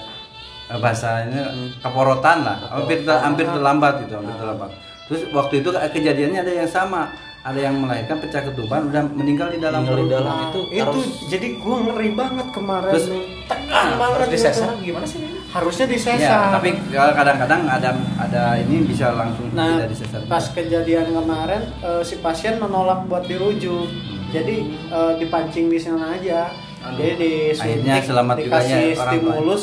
Eh, 0.65 0.79
bahasanya 0.79 1.53
Hmm. 1.53 1.69
keporotan 1.79 2.39
lah 2.43 2.57
hampir 2.71 3.05
ter- 3.05 3.21
hampir 3.21 3.45
terlambat 3.45 4.07
gitu 4.07 4.17
hampir 4.17 4.33
terlambat 4.35 4.71
terus 5.05 5.29
waktu 5.31 5.61
itu 5.61 5.69
kejadiannya 5.69 6.41
ada 6.41 6.53
yang 6.55 6.71
sama 6.71 7.13
ada 7.43 7.59
yang 7.61 7.75
melahirkan 7.77 8.17
pecah 8.17 8.41
ketuban 8.41 8.87
udah 8.87 9.03
meninggal 9.11 9.51
di 9.51 9.59
dalam 9.59 9.83
Meninggal 9.83 9.99
di 9.99 10.05
perut. 10.07 10.15
dalam. 10.15 10.33
Nah, 10.33 10.45
itu 10.47 10.61
itu, 10.71 10.81
harus 10.81 11.07
jadi 11.27 11.47
gua 11.59 11.77
ngeri 11.83 12.11
banget 12.15 12.47
kemarin 12.55 12.93
Terus- 12.95 13.11
nih. 13.11 13.25
tegang 13.45 13.91
banget 13.99 14.19
gitu. 14.23 14.33
disesar 14.33 14.69
gimana 14.79 15.05
sih 15.05 15.19
harusnya 15.51 15.87
disesar 15.91 16.19
Ya, 16.23 16.39
tapi 16.55 16.69
kalau 16.89 17.13
kadang-kadang 17.13 17.63
ada 17.69 17.91
ada 18.17 18.43
ini 18.57 18.77
bisa 18.87 19.07
langsung 19.13 19.47
Nah, 19.53 19.77
tidak 19.77 19.89
disesar. 19.93 20.21
pas 20.25 20.45
kejadian 20.49 21.07
kemarin 21.11 21.63
eh, 21.83 22.01
si 22.01 22.15
pasien 22.17 22.57
menolak 22.57 23.05
buat 23.05 23.27
dirujuk. 23.27 23.91
Jadi 24.31 24.57
eh, 24.89 25.13
dipancing 25.19 25.67
di 25.67 25.77
sana 25.77 26.15
aja. 26.15 26.49
Jadi 26.83 27.15
disuntik, 27.19 27.63
Akhirnya 27.63 27.95
selamat 28.03 28.37
juga 28.43 28.61
ya 28.67 28.79
stimulus 28.99 29.63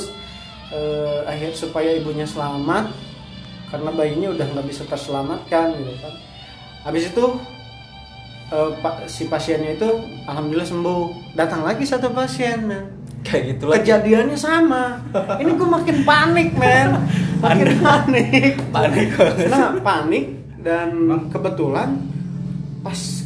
eh, 0.72 1.20
akhir 1.28 1.52
supaya 1.58 1.90
ibunya 1.98 2.24
selamat 2.24 2.96
karena 3.70 3.90
bayinya 3.94 4.30
udah 4.34 4.46
nggak 4.56 4.68
bisa 4.68 4.84
terselamatkan 4.88 5.78
gitu 5.78 5.94
kan. 6.00 6.14
Habis 6.88 7.12
itu 7.12 7.26
eh, 8.56 8.70
si 9.12 9.28
pasiennya 9.28 9.76
itu 9.76 9.90
alhamdulillah 10.26 10.70
sembuh. 10.70 11.36
Datang 11.36 11.68
lagi 11.68 11.84
satu 11.86 12.10
pasien, 12.16 12.66
men. 12.66 12.86
kayak 13.20 13.44
gitu 13.56 13.64
lah 13.68 13.76
Kejadiannya 13.84 14.38
sama. 14.40 15.04
Ini 15.44 15.52
gue 15.54 15.70
makin 15.70 15.98
panik, 16.08 16.50
men. 16.56 16.90
Makin 17.44 17.70
panik. 17.84 18.54
panik 18.72 19.08
Nah, 19.52 19.76
panik 19.84 20.26
dan 20.60 20.92
kebetulan 21.32 22.00
pas 22.80 23.19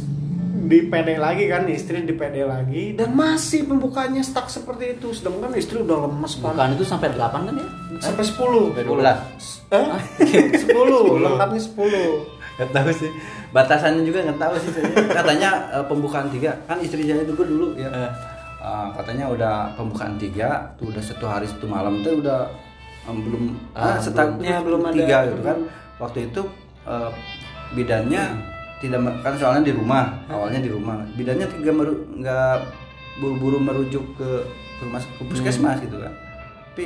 di 0.64 0.88
PD 0.88 1.20
lagi 1.20 1.44
kan 1.46 1.68
istri 1.68 2.00
di 2.02 2.14
PD 2.16 2.42
lagi 2.48 2.96
dan 2.96 3.12
masih 3.12 3.68
pembukaannya 3.68 4.24
stuck 4.24 4.48
seperti 4.48 4.96
itu 4.96 5.12
sedangkan 5.12 5.52
istri 5.54 5.84
udah 5.84 6.08
lemes 6.08 6.40
banget 6.40 6.56
bukan 6.56 6.70
itu 6.74 6.84
sampai 6.88 7.08
8 7.12 7.48
kan 7.48 7.54
ya 7.54 7.68
sampai 8.00 8.24
10 8.24 8.84
12. 8.88 9.74
eh? 9.74 9.86
10 10.72 11.24
lengkapnya 11.24 11.60
10 11.60 12.44
Gak 12.54 12.70
tahu 12.70 12.90
sih. 12.94 13.10
Batasannya 13.50 14.06
juga 14.06 14.30
nggak 14.30 14.38
tahu 14.38 14.54
sih 14.62 14.70
saya. 14.78 14.86
Katanya 15.10 15.50
eh, 15.74 15.84
pembukaan 15.90 16.30
tiga 16.30 16.54
kan 16.70 16.78
istri 16.78 17.02
saya 17.02 17.26
juga 17.26 17.42
dulu 17.42 17.74
ya. 17.74 17.90
Eh. 17.90 18.10
Eh, 18.62 18.88
katanya 18.94 19.26
udah 19.26 19.54
pembukaan 19.74 20.14
tiga, 20.16 20.70
tuh 20.78 20.94
udah 20.94 21.02
satu 21.02 21.26
hari 21.26 21.50
satu 21.50 21.66
malam 21.66 22.00
tuh 22.06 22.22
udah 22.22 22.46
belum 23.10 23.58
ah, 23.76 23.98
Ya, 24.40 24.62
belum 24.62 24.80
ada. 24.86 24.94
tiga 24.94 25.18
gitu 25.28 25.42
kan. 25.42 25.58
Waktu 25.98 26.18
itu 26.30 26.42
eh, 26.86 27.10
bidannya 27.74 28.53
tidak 28.78 28.98
kan 29.20 29.34
soalnya 29.34 29.62
di 29.62 29.72
rumah 29.72 30.04
awalnya 30.26 30.58
di 30.58 30.68
rumah. 30.68 31.00
Bidannya 31.12 31.46
tiga 31.50 31.70
meru- 31.70 32.04
nggak 32.14 32.56
buru-buru 33.16 33.58
merujuk 33.58 34.04
ke 34.14 34.30
ke 34.74 34.82
rumah 34.82 34.98
ke 34.98 35.22
puskesmas 35.24 35.78
gitu 35.78 35.96
kan. 35.96 36.12
Tapi 36.68 36.84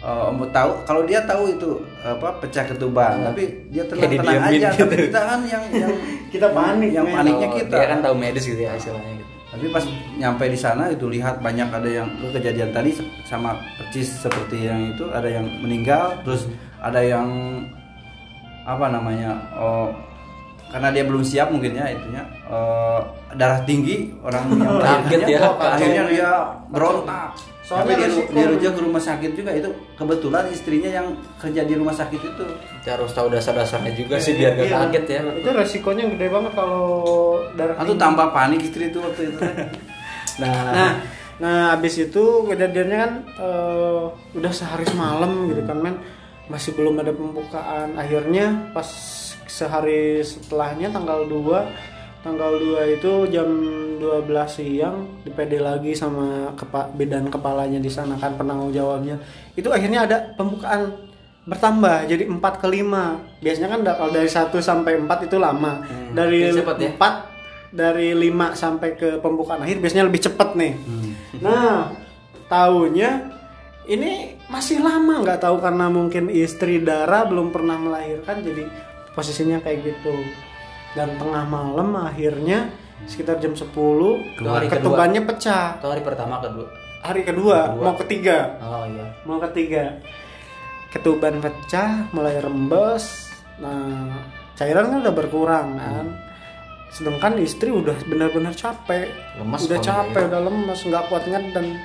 eh, 0.00 0.24
om 0.26 0.40
tahu 0.48 0.70
kalau 0.82 1.02
dia 1.02 1.20
tahu 1.22 1.50
itu 1.50 1.70
apa 2.00 2.38
pecah 2.38 2.64
ketuban 2.64 3.20
tapi 3.22 3.42
dia 3.68 3.84
tenang 3.84 4.00
Kayak 4.00 4.12
tenang 4.14 4.24
didiamin 4.24 4.48
aja. 4.56 4.68
gitu. 4.70 4.80
tapi 4.80 4.94
kita 5.04 5.20
kan 5.20 5.40
yang 5.44 5.64
yang 5.70 5.92
Kita 6.32 6.46
panik, 6.48 6.90
yang 6.90 7.06
paniknya 7.06 7.48
Oh, 7.48 7.56
kita. 7.56 7.74
dia 7.74 7.88
kan 7.90 7.98
tahu 8.00 8.14
medis 8.14 8.46
gitu 8.46 8.60
ya 8.60 8.72
istilahnya 8.72 9.12
gitu. 9.12 9.26
Tapi 9.50 9.66
pas 9.68 9.82
nyampe 10.14 10.46
di 10.46 10.54
sana 10.54 10.86
itu 10.86 11.04
lihat 11.04 11.42
banyak 11.42 11.66
ada 11.68 11.90
yang 11.90 12.06
kejadian 12.24 12.70
tadi 12.70 12.94
sama 13.26 13.50
percis 13.74 14.14
seperti 14.16 14.62
yang 14.62 14.94
itu 14.94 15.10
ada 15.10 15.26
yang 15.26 15.42
meninggal 15.58 16.14
terus 16.22 16.46
ada 16.78 17.02
yang 17.02 17.26
apa 18.62 18.86
namanya 18.86 19.34
oh 19.52 19.90
karena 20.70 20.88
dia 20.88 21.02
belum 21.02 21.20
siap 21.20 21.48
mungkin 21.48 21.74
ya 21.74 21.86
itunya 21.88 22.22
eh, 22.46 23.00
darah 23.32 23.60
tinggi 23.62 24.14
orang 24.20 24.44
yang 24.54 24.74
Kaget 25.04 25.20
ya. 25.28 25.38
akhirnya 25.50 26.02
dia 26.06 26.30
berontak 26.66 27.30
Soalnya 27.60 27.86
Tapi 27.86 27.94
dia, 27.94 28.08
resiko- 28.08 28.32
dia 28.34 28.46
rujuk 28.48 28.72
ke 28.72 28.82
rumah 28.82 28.98
sakit 29.00 29.30
juga 29.32 29.50
itu 29.52 29.70
kebetulan 29.94 30.44
istrinya 30.48 30.90
yang 30.90 31.06
kerja 31.38 31.62
di 31.62 31.74
rumah 31.74 31.92
sakit 31.92 32.18
itu 32.20 32.44
kita 32.76 32.98
harus 32.98 33.10
tahu 33.12 33.30
dasar-dasarnya 33.30 33.94
juga 33.94 34.18
sih 34.18 34.34
biar 34.34 34.52
gak 34.52 34.64
Iya. 34.64 34.76
kaget 34.80 35.04
ya 35.06 35.20
itu 35.36 35.48
resikonya 35.52 36.04
gede 36.08 36.26
banget 36.28 36.52
kalau 36.52 36.82
darah 37.54 37.74
atau 37.76 37.86
tinggi. 37.88 38.02
tambah 38.02 38.26
panik 38.30 38.60
istri 38.60 38.90
itu 38.90 38.98
waktu 38.98 39.22
itu 39.24 39.38
nah, 40.42 40.50
Nah, 40.72 40.92
nah 41.38 41.58
abis 41.72 41.94
itu 42.02 42.22
kejadiannya 42.44 42.98
kan 42.98 43.12
eh, 43.38 44.02
udah 44.34 44.50
sehari 44.50 44.82
semalam 44.84 45.30
gitu 45.46 45.62
kan 45.62 45.78
men 45.78 45.94
masih 46.46 46.74
belum 46.74 46.98
ada 46.98 47.14
pembukaan. 47.14 47.94
Akhirnya 47.94 48.74
pas 48.74 48.90
sehari 49.50 50.22
setelahnya 50.22 50.94
tanggal 50.94 51.26
2 51.26 51.90
tanggal 52.20 52.52
2 52.52 53.00
itu 53.00 53.12
jam 53.32 53.48
12 54.00 54.28
siang 54.48 55.08
di 55.24 55.32
PD 55.32 55.60
lagi 55.60 55.92
sama 55.96 56.52
kepa, 56.56 56.92
bidan 56.96 57.28
kepalanya 57.32 57.80
di 57.80 57.88
sana 57.88 58.16
kan 58.16 58.36
penanggung 58.36 58.72
jawabnya. 58.72 59.16
Itu 59.56 59.72
akhirnya 59.72 60.04
ada 60.08 60.16
pembukaan 60.36 61.10
bertambah 61.48 62.08
jadi 62.08 62.28
4 62.28 62.40
ke 62.60 62.66
5. 62.68 63.40
Biasanya 63.40 63.68
kan 63.72 63.80
kalau 63.84 64.12
dari 64.12 64.28
1 64.28 64.52
sampai 64.60 64.92
4 65.00 65.26
itu 65.28 65.36
lama. 65.40 65.80
Dari 66.12 66.38
Ini 66.52 66.56
cepet 66.60 66.76
ya? 66.76 66.90
4 66.96 67.72
dari 67.72 68.08
5 68.12 68.52
sampai 68.56 68.88
ke 68.96 69.08
pembukaan 69.20 69.64
akhir 69.64 69.80
biasanya 69.80 70.04
lebih 70.08 70.20
cepet 70.20 70.48
nih. 70.56 70.72
Nah, 71.40 71.88
tahunya 72.52 73.10
ini 73.88 74.36
masih 74.52 74.82
lama 74.84 75.24
nggak 75.24 75.40
tahu 75.40 75.56
karena 75.62 75.88
mungkin 75.88 76.28
istri 76.28 76.82
Dara 76.84 77.24
belum 77.24 77.48
pernah 77.48 77.80
melahirkan 77.80 78.44
jadi 78.44 78.68
posisinya 79.12 79.58
kayak 79.58 79.84
gitu. 79.84 80.14
Dan 80.90 81.14
tengah 81.16 81.44
malam 81.44 81.94
akhirnya 81.96 82.66
sekitar 83.04 83.38
jam 83.38 83.54
10 83.54 83.70
Hari 84.36 84.66
kedua. 84.66 84.68
ketubannya 84.68 85.22
pecah. 85.22 85.78
hari 85.78 86.02
pertama 86.02 86.36
kedua 86.38 86.68
Hari 87.00 87.22
kedua, 87.22 87.58
Kedua. 87.70 87.80
mau 87.80 87.94
ketiga. 87.96 88.60
oh 88.60 88.84
iya 88.84 89.06
Mau 89.24 89.38
ketiga. 89.40 89.96
Ketuban 90.90 91.38
pecah, 91.38 92.10
mulai 92.10 92.36
rembes. 92.36 93.30
Nah, 93.56 94.20
cairan 94.52 94.90
kan 94.90 94.98
udah 95.00 95.14
berkurang 95.14 95.68
kan. 95.76 96.06
sedangkan 96.90 97.38
istri 97.38 97.70
udah 97.70 97.94
benar-benar 98.02 98.50
capek 98.50 99.06
Lemes 99.38 99.62
udah 99.62 99.78
capek 99.78 100.26
udah 100.26 100.42
lemes 100.42 100.80
nggak 100.82 101.06
kuat 101.06 101.22
ngeden 101.22 101.78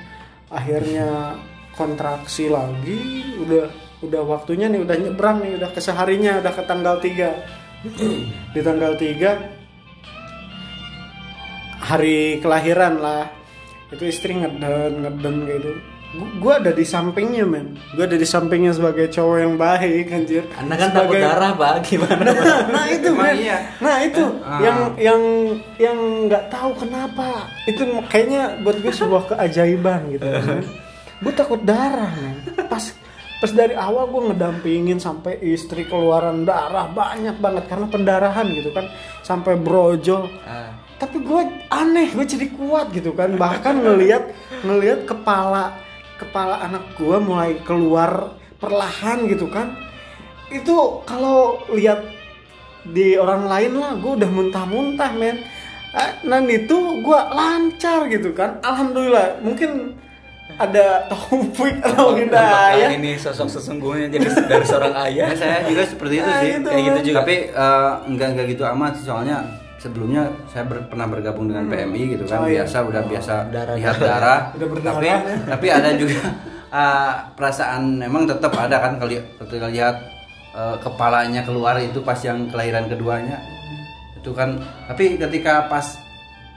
akhirnya 0.50 1.38
kontraksi 1.78 2.50
lagi 2.50 3.22
udah 3.38 3.70
udah 4.04 4.22
waktunya 4.28 4.68
nih 4.68 4.84
udah 4.84 4.96
nyebrang 4.98 5.40
nih 5.40 5.56
udah 5.56 5.70
ke 5.72 5.80
seharinya 5.80 6.44
udah 6.44 6.52
ke 6.52 6.62
tanggal 6.68 7.00
3 7.00 7.32
di 8.54 8.60
tanggal 8.60 8.92
3 8.92 11.80
hari 11.80 12.42
kelahiran 12.42 12.98
lah. 12.98 13.30
Itu 13.88 14.04
istri 14.04 14.34
ngeden 14.34 15.06
ngeden 15.06 15.36
gitu. 15.46 15.72
Gue 16.40 16.52
ada 16.56 16.72
di 16.72 16.82
sampingnya 16.82 17.44
men. 17.44 17.76
Gue 17.92 18.08
ada 18.08 18.16
di 18.16 18.24
sampingnya 18.24 18.72
sebagai 18.72 19.12
cowok 19.12 19.36
yang 19.36 19.54
baik 19.54 20.08
anjir. 20.08 20.48
Anda 20.56 20.74
kan 20.74 20.88
takut 20.90 21.12
Sebagai- 21.12 21.28
darah 21.28 21.52
pak. 21.54 21.72
Gimana 21.84 22.30
nah, 22.32 22.60
nah 22.72 22.84
itu 22.88 23.08
Emang 23.12 23.30
men. 23.30 23.36
iya. 23.36 23.58
nah 23.78 23.96
itu. 24.00 24.24
Ah. 24.40 24.60
yang 24.64 24.78
yang 24.96 25.20
yang 25.76 25.98
nggak 26.26 26.44
tahu 26.48 26.72
kenapa. 26.78 27.46
Itu 27.68 27.84
kayaknya 28.08 28.64
buat 28.64 28.80
gue 28.80 28.92
sebuah 28.92 29.22
keajaiban 29.30 30.00
gitu 30.10 30.26
gue 31.16 31.32
takut 31.32 31.56
darah 31.64 32.12
men 32.12 32.36
pas 33.36 33.52
dari 33.52 33.76
awal 33.76 34.08
gue 34.08 34.32
ngedampingin 34.32 34.96
sampai 34.96 35.36
istri 35.44 35.84
keluaran 35.84 36.48
darah 36.48 36.88
banyak 36.88 37.36
banget 37.36 37.68
karena 37.68 37.86
pendarahan 37.88 38.48
gitu 38.48 38.72
kan 38.72 38.88
sampai 39.20 39.60
brojol. 39.60 40.30
Ah. 40.46 40.72
tapi 40.96 41.20
gue 41.20 41.42
aneh 41.68 42.08
gue 42.16 42.24
jadi 42.24 42.48
kuat 42.56 42.88
gitu 42.96 43.12
kan. 43.12 43.36
Bahkan 43.36 43.74
ngelihat 43.84 44.32
ngelihat 44.64 45.04
kepala 45.04 45.76
kepala 46.16 46.64
anak 46.64 46.96
gue 46.96 47.16
mulai 47.20 47.60
keluar 47.68 48.40
perlahan 48.56 49.28
gitu 49.28 49.52
kan. 49.52 49.76
Itu 50.48 51.04
kalau 51.04 51.60
lihat 51.76 52.00
di 52.88 53.20
orang 53.20 53.44
lain 53.44 53.72
lah 53.76 53.92
gue 54.00 54.12
udah 54.16 54.30
muntah-muntah 54.32 55.12
men. 55.12 55.44
Ah, 55.92 56.16
dan 56.24 56.48
itu 56.48 57.04
gue 57.04 57.20
lancar 57.36 58.08
gitu 58.08 58.32
kan. 58.32 58.64
Alhamdulillah 58.64 59.44
mungkin 59.44 60.00
ada 60.48 61.04
taufik 61.06 61.76
atau 61.80 62.14
hidayah 62.14 62.88
ini 62.90 63.14
sosok 63.14 63.44
sesungguhnya 63.50 64.08
jadi 64.08 64.26
dari 64.46 64.64
seorang 64.64 64.94
ayah 65.04 65.26
Ya, 65.26 65.34
saya 65.34 65.58
juga 65.64 65.82
seperti 65.84 66.14
itu 66.16 66.24
Nah, 66.24 66.38
sih. 66.38 66.50
itu, 66.54 66.64
kayak 66.66 66.82
gitu 66.82 67.00
juga. 67.04 67.18
Tapi 67.20 67.36
eh, 67.46 67.92
enggak 68.06 68.28
enggak 68.30 68.46
gitu 68.48 68.62
amat 68.66 68.92
soalnya 68.96 69.36
sebelumnya 69.76 70.22
saya 70.48 70.64
ber- 70.64 70.86
pernah 70.86 71.04
bergabung 71.04 71.46
dengan 71.46 71.66
PMI 71.66 72.02
gitu 72.10 72.24
kan 72.24 72.38
Oh, 72.38 72.48
iya. 72.48 72.64
biasa 72.64 72.76
udah 72.82 73.02
biasa 73.04 73.34
darah- 73.46 73.76
lihat 73.76 73.96
darah. 73.96 74.40
Udah 74.56 74.66
berdarah, 74.66 74.94
tapi 74.94 75.06
ya. 75.06 75.18
tapi 75.44 75.66
ada 75.68 75.88
juga 75.92 76.20
eh, 76.80 77.12
perasaan 77.32 77.82
memang 77.98 78.22
tetap 78.24 78.52
ada 78.54 78.76
kan 78.78 78.92
kalau 78.96 79.12
ketika 79.12 79.68
lihat 79.68 79.96
eh, 80.50 80.76
kepalanya 80.80 81.42
keluar 81.42 81.76
itu 81.76 82.00
pas 82.00 82.16
yang 82.18 82.48
kelahiran 82.48 82.86
keduanya 82.86 83.36
itu 84.16 84.32
kan 84.32 84.56
tapi 84.88 85.20
ketika 85.20 85.68
pas 85.68 85.84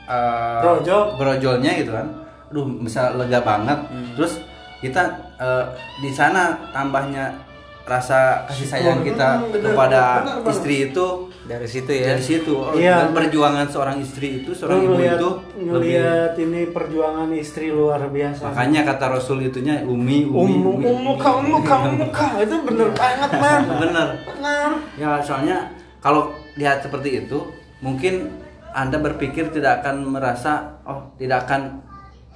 eh, 0.05 0.59
Brojol. 0.61 1.19
brojolnya 1.19 1.71
gitu 1.75 1.91
kan 1.91 2.07
aduh 2.49 2.65
bisa 2.79 3.13
lega 3.13 3.39
banget 3.39 3.79
Hmm. 3.85 4.13
terus 4.13 4.41
kita 4.79 5.01
eh, 5.35 5.65
di 5.99 6.09
sana 6.09 6.55
tambahnya 6.69 7.35
rasa 7.83 8.45
kasih 8.45 8.67
sayang 8.67 9.01
kita 9.01 9.37
Hmm, 9.39 9.49
bener, 9.51 9.65
kepada 9.67 10.01
bener, 10.19 10.35
bener. 10.39 10.51
istri 10.51 10.75
itu 10.85 11.05
dari 11.41 11.65
situ 11.65 11.89
ya 11.89 12.05
dari 12.07 12.21
situ 12.21 12.53
oh, 12.53 12.69
Iya. 12.71 12.95
dan 12.99 13.09
perjuangan 13.11 13.65
seorang 13.65 13.97
istri 13.97 14.39
itu 14.39 14.53
seorang 14.53 14.77
Lu 14.77 14.83
ibu 14.83 14.93
ngeliat, 14.95 15.17
itu 15.17 15.29
lebih 15.59 15.93
ngeliat 15.97 16.33
ini 16.37 16.61
perjuangan 16.69 17.29
istri 17.33 17.65
luar 17.69 18.05
biasa 18.07 18.43
makanya 18.47 18.81
kata 18.85 19.05
Rasul 19.09 19.41
itunya 19.43 19.81
umi 19.81 20.21
umi 20.23 20.53
Umu, 20.53 20.77
umu, 20.77 21.11
kamu, 21.17 21.65
kamu, 21.65 22.05
kamu 22.13 22.37
itu 22.45 22.55
bener 22.63 22.89
banget 22.93 23.29
man. 23.35 23.61
bener 23.81 24.07
Bener. 24.27 24.69
ya 24.95 25.09
soalnya 25.19 25.57
kalau 25.97 26.29
lihat 26.53 26.79
seperti 26.79 27.25
itu 27.25 27.41
mungkin 27.81 28.29
anda 28.69 28.97
berpikir 28.97 29.49
tidak 29.49 29.81
akan 29.81 30.05
merasa 30.07 30.77
oh 30.83 31.09
tidak 31.17 31.49
akan 31.49 31.81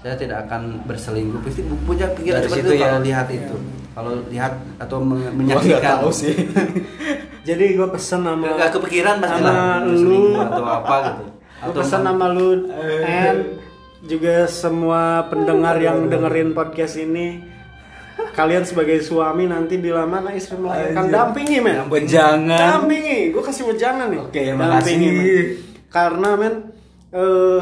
saya 0.03 0.19
tidak 0.19 0.37
akan 0.45 0.83
berselingkuh. 0.83 1.39
Pasti 1.47 1.63
punya 1.87 2.11
pikiran 2.11 2.43
Dari 2.43 2.47
seperti 2.51 2.67
itu 2.67 2.73
ya. 2.75 2.81
kalau 2.83 2.99
lihat 2.99 3.27
itu. 3.31 3.55
Kalau 3.93 4.13
lihat 4.27 4.53
atau 4.83 4.97
menyaksikan. 5.31 6.03
tahu 6.03 6.09
sih. 6.11 6.35
Jadi 7.47 7.65
gue 7.79 7.87
pesen 7.87 8.27
sama 8.27 8.47
nggak 8.55 8.71
kepikiran 8.75 9.15
pasti 9.23 9.39
sama 9.39 9.51
lah. 9.51 9.79
Lu. 9.87 10.35
atau 10.35 10.65
apa 10.67 10.95
gitu. 11.07 11.25
Gue 11.63 11.73
pesen 11.79 12.01
sama 12.03 12.27
lu 12.27 12.67
and 13.07 13.63
juga 14.03 14.51
semua 14.51 15.31
pendengar 15.31 15.79
yang 15.79 16.11
dengerin 16.11 16.51
podcast 16.51 16.99
ini. 16.99 17.55
Kalian 18.13 18.67
sebagai 18.67 18.99
suami 19.01 19.47
nanti 19.47 19.79
bila 19.79 20.03
mana 20.03 20.35
istri 20.35 20.59
melahirkan 20.59 21.07
dampingi 21.07 21.63
men. 21.63 21.87
Jangan. 21.87 22.83
dampingi. 22.83 23.31
Gue 23.31 23.43
kasih 23.45 23.71
wejangan 23.71 24.11
nih. 24.11 24.19
Oke, 24.19 24.41
makasih. 24.51 24.95
men. 24.99 25.15
karena 25.87 26.29
men 26.35 26.53
eh, 27.13 27.61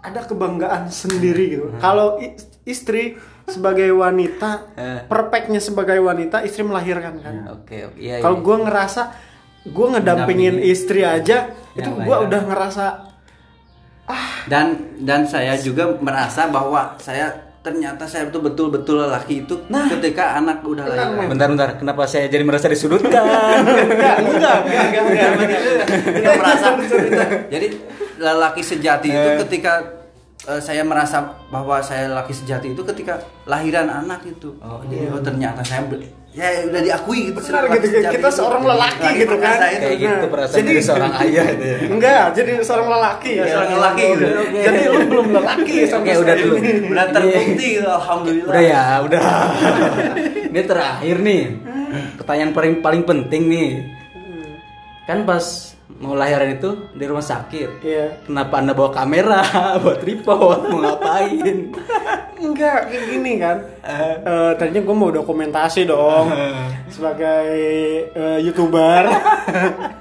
ada 0.00 0.20
kebanggaan 0.24 0.88
sendiri 0.88 1.44
gitu. 1.56 1.66
Kalau 1.78 2.16
istri 2.64 3.20
sebagai 3.48 3.90
wanita 3.92 4.72
Eh. 4.78 5.00
perfectnya 5.10 5.58
sebagai 5.58 5.98
wanita 6.00 6.40
istri 6.46 6.62
melahirkan 6.64 7.20
kan? 7.20 7.34
Oke 7.60 7.90
oke. 7.90 7.98
Iya, 7.98 8.22
kalau 8.22 8.40
iya. 8.40 8.44
gue 8.46 8.56
ngerasa 8.68 9.02
gue 9.60 9.86
ngedampingin 9.92 10.56
istri 10.64 11.04
aja 11.04 11.52
itu 11.76 11.90
gue 11.90 12.16
udah 12.16 12.40
ngerasa 12.48 12.84
dan 14.48 14.96
dan 15.04 15.28
saya 15.28 15.54
juga 15.60 15.94
merasa 16.00 16.48
bahwa 16.48 16.96
saya 16.98 17.30
ternyata 17.60 18.08
saya 18.08 18.24
betul 18.32 18.48
betul 18.48 18.66
betul 18.72 18.96
lelaki 19.04 19.44
itu 19.44 19.54
ketika 19.68 20.40
anak 20.40 20.64
udah 20.64 20.84
lahir. 20.88 21.28
Bentar 21.28 21.46
bentar. 21.52 21.68
Kenapa 21.76 22.08
saya 22.08 22.24
jadi 22.32 22.40
merasa 22.40 22.72
disudutkan? 22.72 23.12
Enggak 23.20 24.16
enggak 24.24 24.56
enggak 24.64 25.04
enggak 25.04 25.30
enggak. 25.36 25.86
Kita 26.16 26.30
merasa 26.40 26.66
jadi 27.52 27.68
lelaki 28.20 28.60
sejati 28.60 29.08
itu 29.08 29.30
ketika 29.48 29.80
eh, 30.44 30.60
saya 30.60 30.84
merasa 30.84 31.40
bahwa 31.48 31.80
saya 31.80 32.06
lelaki 32.06 32.36
sejati 32.36 32.76
itu 32.76 32.82
ketika 32.84 33.18
lahiran 33.44 33.88
anak 33.88 34.20
itu. 34.28 34.52
Oh, 34.60 34.84
jadi 34.84 35.08
oh, 35.08 35.20
ternyata 35.20 35.64
saya 35.64 35.88
ya 36.30 36.62
udah 36.62 36.78
diakui 36.78 37.26
gitu 37.26 37.42
Benar 37.42 37.66
gitu, 37.74 37.90
sejati 37.90 38.14
kita 38.14 38.28
itu. 38.30 38.38
seorang 38.38 38.62
lelaki 38.62 39.02
Lelaki 39.02 39.18
gitu 39.18 39.34
kan. 39.34 39.50
itu. 39.50 39.66
kayak 39.82 39.96
gitu 39.98 40.14
Nah, 40.14 40.30
perasaan 40.30 40.54
jadi- 40.54 40.70
dari 40.70 40.82
seorang 40.86 41.12
ayah 41.18 41.46
itu 41.50 41.64
ya. 41.66 41.78
Enggak 41.90 42.24
jadi 42.38 42.50
seorang 42.62 42.88
lelaki 42.88 43.32
Ya, 43.34 43.44
seorang 43.50 43.70
lelaki. 43.74 44.04
Gitu. 44.06 44.26
jadi 44.62 44.78
lu 44.86 44.98
belum 45.10 45.26
lelaki 45.34 45.76
sampai 45.90 46.14
udah 46.14 46.34
dulu. 46.38 46.54
udah 46.86 47.06
terbukti 47.10 47.66
gitu, 47.74 47.88
alhamdulillah. 47.90 48.52
Udah 48.54 48.62
ya 48.62 48.82
udah. 49.02 49.22
Ini 50.54 50.60
terakhir 50.62 51.16
nih. 51.18 51.42
Pertanyaan 52.14 52.50
paling 52.54 52.74
paling 52.78 53.02
penting 53.02 53.42
nih. 53.50 53.70
Kan 55.10 55.26
pas 55.26 55.74
mau 55.98 56.14
lahiran 56.14 56.54
itu 56.54 56.70
di 56.94 57.04
rumah 57.04 57.24
sakit. 57.24 57.70
Iya. 57.82 58.06
kenapa 58.24 58.62
anda 58.62 58.72
bawa 58.72 58.90
kamera? 58.94 59.42
Buat 59.82 59.98
tripod 60.04 60.58
mau 60.70 60.78
ngapain? 60.78 61.74
Enggak, 62.40 62.88
kayak 62.88 63.04
gini 63.12 63.32
kan. 63.36 63.56
Eh, 63.84 64.52
tadinya 64.56 64.80
gue 64.80 64.96
mau 64.96 65.12
dokumentasi 65.12 65.84
dong 65.84 66.32
sebagai 66.88 67.52
eh, 68.16 68.38
youtuber. 68.40 69.04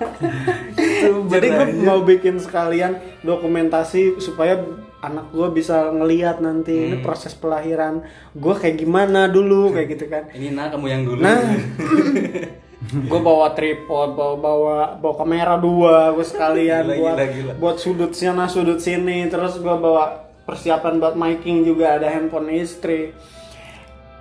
Jadi 1.31 1.47
gue 1.51 1.65
mau 1.83 1.99
bikin 2.05 2.39
sekalian 2.39 2.95
dokumentasi 3.25 4.23
supaya 4.23 4.63
anak 4.99 5.31
gue 5.31 5.47
bisa 5.55 5.91
ngeliat 5.95 6.43
nanti 6.43 6.91
ini 6.91 6.97
proses 6.99 7.31
pelahiran 7.31 8.03
gue 8.35 8.53
kayak 8.59 8.83
gimana 8.83 9.31
dulu 9.31 9.71
kayak 9.71 9.87
gitu 9.95 10.05
kan. 10.11 10.27
ini 10.35 10.51
nah 10.51 10.67
kamu 10.67 10.85
yang 10.91 11.03
dulu. 11.07 11.23
Nah, 11.23 11.39
gue 12.89 13.19
bawa 13.21 13.53
tripod, 13.53 14.17
bawa 14.17 14.35
bawa 14.37 14.75
bawa 14.97 15.13
kamera 15.21 15.55
dua, 15.61 16.09
gue 16.17 16.25
sekalian 16.25 16.89
Gila, 16.89 16.97
buat 16.97 17.15
gila, 17.15 17.25
gila. 17.29 17.53
buat 17.61 17.77
sudut 17.77 18.11
sana 18.17 18.49
sudut 18.49 18.81
sini, 18.81 19.29
terus 19.29 19.61
gue 19.61 19.75
bawa 19.77 20.25
persiapan 20.49 20.97
buat 20.97 21.13
miking 21.13 21.61
juga 21.61 22.01
ada 22.01 22.09
handphone 22.09 22.49
istri. 22.57 23.13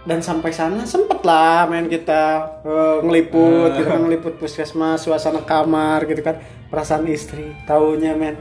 Dan 0.09 0.25
sampai 0.25 0.53
sana 0.57 0.89
sempet 0.89 1.21
lah 1.21 1.69
main 1.69 1.89
kita 1.89 2.23
eh, 2.65 2.99
ngeliput, 3.05 3.77
gitu 3.77 3.89
kan 3.89 4.01
ngeliput 4.05 4.35
puskesmas, 4.41 5.05
suasana 5.05 5.45
kamar 5.45 6.05
gitu 6.09 6.21
kan, 6.25 6.41
perasaan 6.69 7.05
istri, 7.09 7.53
taunya 7.69 8.13
men 8.17 8.37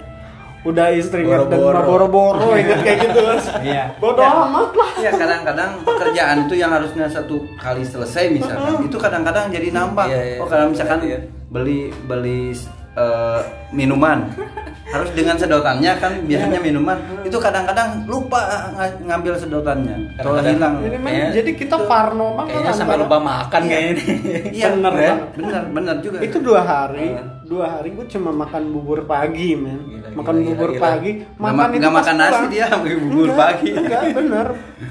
udah 0.67 0.88
istri 0.91 1.23
dan 1.23 1.47
Boro-boro. 1.47 1.80
boro-boro 1.82 2.47
ingat 2.53 2.80
kayak 2.82 2.97
gitu 3.01 3.19
kan. 3.21 3.39
Iya. 3.62 3.84
Bodoh 3.97 4.23
amat 4.23 4.71
lah. 4.73 4.91
Ya 4.97 5.12
kadang-kadang 5.12 5.69
pekerjaan 5.82 6.38
itu 6.43 6.56
yang 6.56 6.69
harusnya 6.69 7.08
satu 7.08 7.39
kali 7.56 7.82
selesai 7.82 8.27
misalkan 8.30 8.84
itu 8.84 8.97
kadang-kadang 8.97 9.47
jadi 9.47 9.71
nambah. 9.71 10.06
Iya, 10.06 10.21
iya. 10.21 10.38
Oh 10.38 10.45
kalau 10.45 10.69
misalkan 10.69 10.99
Iya. 11.01 11.19
beli 11.47 11.80
beli 12.03 12.51
eh, 12.93 13.41
minuman 13.69 14.25
harus 14.88 15.12
dengan 15.12 15.38
sedotannya 15.38 15.93
kan 15.95 16.17
biasanya 16.23 16.58
minuman 16.58 16.95
itu 17.21 17.38
kadang-kadang 17.38 18.01
lupa 18.03 18.41
ng- 18.73 19.06
ngambil 19.06 19.38
sedotannya 19.38 20.17
kalau 20.17 20.41
hilang. 20.41 20.82
Ini 20.82 20.97
men, 20.97 21.06
Kayaknya- 21.06 21.34
jadi 21.36 21.51
kita 21.56 21.75
parno 21.86 22.34
banget 22.36 22.58
kayaknya 22.58 22.73
sampai 22.73 22.95
antara- 22.95 23.03
lupa 23.06 23.17
makan 23.21 23.62
kayaknya 23.63 23.91
ini 23.93 24.03
Iya 24.51 24.67
Bener, 24.73 24.91
Bang. 24.91 25.19
bener, 25.36 25.63
bener 25.69 25.95
juga. 26.01 26.17
itu 26.19 26.38
dua 26.39 26.62
hari 26.62 27.08
Ah. 27.13 27.37
Dua 27.47 27.65
hari 27.69 27.89
gue 27.91 28.05
cuma 28.07 28.29
makan 28.29 28.63
bubur 28.69 28.99
pagi 29.03 29.55
men. 29.55 29.79
Gila, 29.81 30.07
makan 30.13 30.36
gila, 30.36 30.47
bubur 30.49 30.69
gila, 30.69 30.81
pagi 30.81 31.12
Nggak 31.15 31.39
ma- 31.49 31.65
itu 31.65 31.77
nggak 31.77 31.95
makan 31.95 32.15
nasi 32.15 32.31
pulang. 32.33 32.49
dia, 32.49 32.65
bubur 32.99 33.25
Enggak, 33.25 33.39
pagi. 33.39 33.69
enggak 33.71 34.03
bener. 34.13 34.47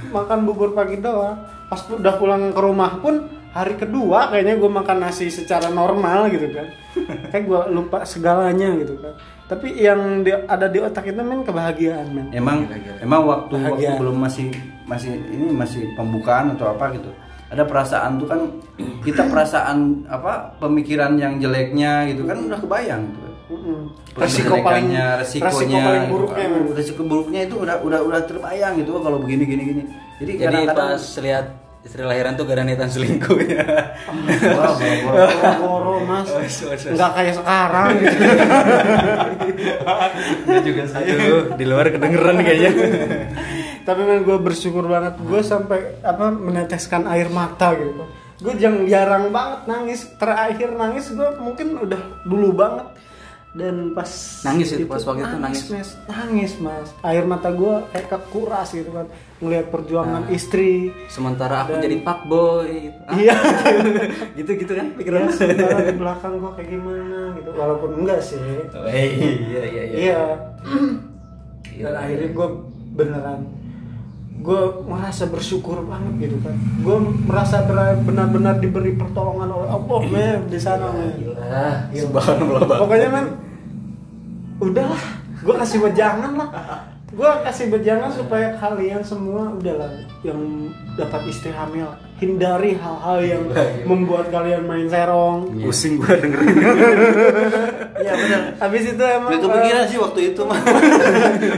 Makan 0.08 0.38
bubur 0.42 0.70
pagi 0.72 0.96
doang. 0.96 1.36
Pas 1.66 1.80
udah 1.84 2.14
pulang 2.14 2.42
ke 2.48 2.60
rumah 2.60 2.92
pun 2.96 3.14
hari 3.50 3.74
kedua 3.74 4.28
kayaknya 4.28 4.54
gue 4.54 4.70
makan 4.70 4.98
nasi 4.98 5.28
secara 5.28 5.68
normal 5.68 6.28
gitu 6.28 6.48
kan. 6.50 6.66
Kayak 7.30 7.44
gue 7.44 7.60
lupa 7.70 7.98
segalanya 8.02 8.72
gitu 8.74 8.96
kan. 8.96 9.12
Tapi 9.46 9.76
yang 9.76 10.00
di- 10.20 10.32
ada 10.34 10.66
di 10.66 10.78
otak 10.78 11.04
itu 11.04 11.18
men 11.18 11.42
kebahagiaan 11.42 12.06
men. 12.08 12.26
Emang 12.30 12.64
emang 12.98 13.20
waktu 13.22 13.54
waktu 13.54 13.92
belum 13.94 14.16
masih 14.18 14.48
masih 14.82 15.12
ini 15.28 15.50
masih 15.50 15.92
pembukaan 15.92 16.50
atau 16.50 16.68
apa 16.68 16.88
gitu. 16.90 17.10
Ada 17.46 17.62
perasaan 17.62 18.18
tuh 18.18 18.26
kan 18.26 18.40
kita 19.06 19.22
perasaan 19.32 20.06
apa 20.10 20.58
pemikiran 20.58 21.14
yang 21.14 21.38
jeleknya 21.38 22.10
gitu 22.10 22.26
kan 22.26 22.38
udah 22.42 22.58
kebayang 22.58 23.02
gitu. 23.10 23.26
Mm-mm. 23.46 23.94
resiko 24.18 24.58
paling 24.58 24.90
resikonya, 24.90 25.22
resiko 25.22 25.78
paling 25.78 26.02
gitu. 26.02 26.10
buruknya 26.18 26.44
Aduh, 26.50 26.58
men. 26.66 26.74
resiko 26.74 27.02
buruknya 27.06 27.40
itu 27.46 27.54
udah 27.62 27.76
udah 27.78 28.00
udah 28.02 28.20
terbayang 28.26 28.74
gitu 28.82 28.90
oh, 28.98 29.02
kalau 29.06 29.22
begini 29.22 29.46
gini 29.46 29.62
gini. 29.62 29.82
Jadi, 30.18 30.32
Jadi 30.34 30.42
kadang-kadang 30.42 30.88
pas 30.98 31.04
lihat 31.22 31.46
istri 31.86 32.02
lahiran 32.02 32.34
tuh 32.34 32.44
niatan 32.50 32.90
selingkuh 32.90 33.38
ya. 33.46 33.62
Wah, 34.58 34.74
boro-boro. 34.74 35.26
Boro 35.62 35.94
mas 36.02 36.26
nggak 36.66 37.10
kayak 37.14 37.34
sekarang 37.38 37.86
gitu. 38.02 38.18
Dia 40.50 40.60
juga 40.66 40.82
Aduh, 40.98 41.42
di 41.54 41.64
luar 41.70 41.86
kedengeran 41.94 42.36
kayaknya. 42.42 42.70
tapi 43.86 44.02
men 44.02 44.26
gue 44.26 44.34
bersyukur 44.42 44.82
banget. 44.90 45.14
Gue 45.22 45.46
sampai 45.46 46.02
apa 46.02 46.34
meneteskan 46.34 47.06
air 47.06 47.30
mata 47.30 47.70
gitu. 47.78 48.02
Gue 48.42 48.52
jarang 48.58 48.84
jarang 48.90 49.24
banget 49.30 49.60
nangis. 49.70 50.00
Terakhir 50.18 50.74
nangis 50.74 51.14
gue 51.14 51.28
mungkin 51.38 51.78
udah 51.78 52.02
dulu 52.26 52.50
banget. 52.50 52.86
Dan 53.56 53.96
pas 53.96 54.10
Nangis 54.44 54.68
itu, 54.76 54.84
pas 54.84 55.00
waktu 55.00 55.24
itu 55.24 55.38
nangis? 55.40 55.64
mas 55.72 55.90
nangis 56.04 56.52
mas. 56.60 56.92
Air 57.00 57.24
mata 57.24 57.48
gue 57.48 57.88
kayak 57.94 58.06
kekuras 58.12 58.68
gitu 58.74 58.90
kan. 58.92 59.08
Ngelihat 59.40 59.72
perjuangan 59.72 60.28
istri. 60.28 60.92
Sementara 61.08 61.64
aku 61.64 61.80
jadi 61.80 61.96
pak 62.04 62.28
boy. 62.28 62.90
iya. 63.22 63.32
Gitu 64.36 64.50
gitu 64.60 64.76
kan 64.76 64.92
ya, 64.92 64.96
pikiran. 64.98 65.32
sementara 65.32 65.88
di 65.88 65.96
belakang 66.04 66.36
gue 66.36 66.52
kayak 66.58 66.68
gimana 66.68 67.20
gitu. 67.40 67.48
Walaupun 67.56 67.90
enggak 68.04 68.20
sih. 68.20 68.36
Iya 68.76 69.00
iya 69.48 69.62
iya. 69.64 69.82
iya. 69.94 70.22
Dan 71.80 71.94
akhirnya 71.96 72.28
gue 72.36 72.48
beneran 72.92 73.55
gue 74.40 74.62
merasa 74.86 75.28
bersyukur 75.28 75.84
banget 75.84 76.28
gitu 76.30 76.36
kan. 76.40 76.54
Gue 76.80 76.96
merasa 77.26 77.62
benar-benar 78.02 78.62
diberi 78.62 78.94
pertolongan 78.94 79.48
oleh 79.52 79.68
Allah 79.70 80.00
men 80.08 80.40
di 80.48 80.58
sana 80.58 80.92
men. 80.92 81.14
Subhanallah 81.92 82.62
bang. 82.64 82.80
pokoknya 82.80 83.08
men 83.12 83.26
udahlah. 84.62 85.02
Gue 85.44 85.54
kasih 85.54 85.78
wejangan 85.84 86.32
lah 86.34 86.48
gue 87.16 87.30
kasih 87.42 87.66
wejangan 87.70 88.12
supaya 88.12 88.52
kalian 88.54 89.00
semua 89.00 89.48
udahlah 89.50 89.88
yang 90.20 90.36
dapat 90.94 91.24
istri 91.26 91.48
hamil 91.48 91.88
hindari 92.16 92.76
hal-hal 92.76 93.18
yang 93.18 93.42
membuat 93.84 94.28
kalian 94.28 94.62
main 94.62 94.84
serong 94.86 95.48
Pusing 95.58 95.96
gua 95.96 96.12
dengerin. 96.14 96.56
ya 97.98 98.12
benar 98.14 98.40
habis 98.58 98.82
itu 98.86 99.00
emang 99.00 99.30
Gak 99.30 99.42
kepikiran 99.42 99.84
sih 99.86 99.98
waktu 99.98 100.20
itu 100.26 100.40
mah. 100.42 100.60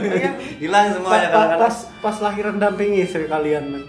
Iya. 0.09 0.31
Hilang 0.59 0.87
semuanya 0.93 1.03
Pa- 1.03 1.11
pa- 1.11 1.23
kadang-kadang. 1.29 1.61
pas 1.61 1.75
pas 2.01 2.17
lahiran 2.21 2.57
dampingi 2.57 2.99
istri 3.01 3.27
kalian 3.27 3.65
men 3.69 3.85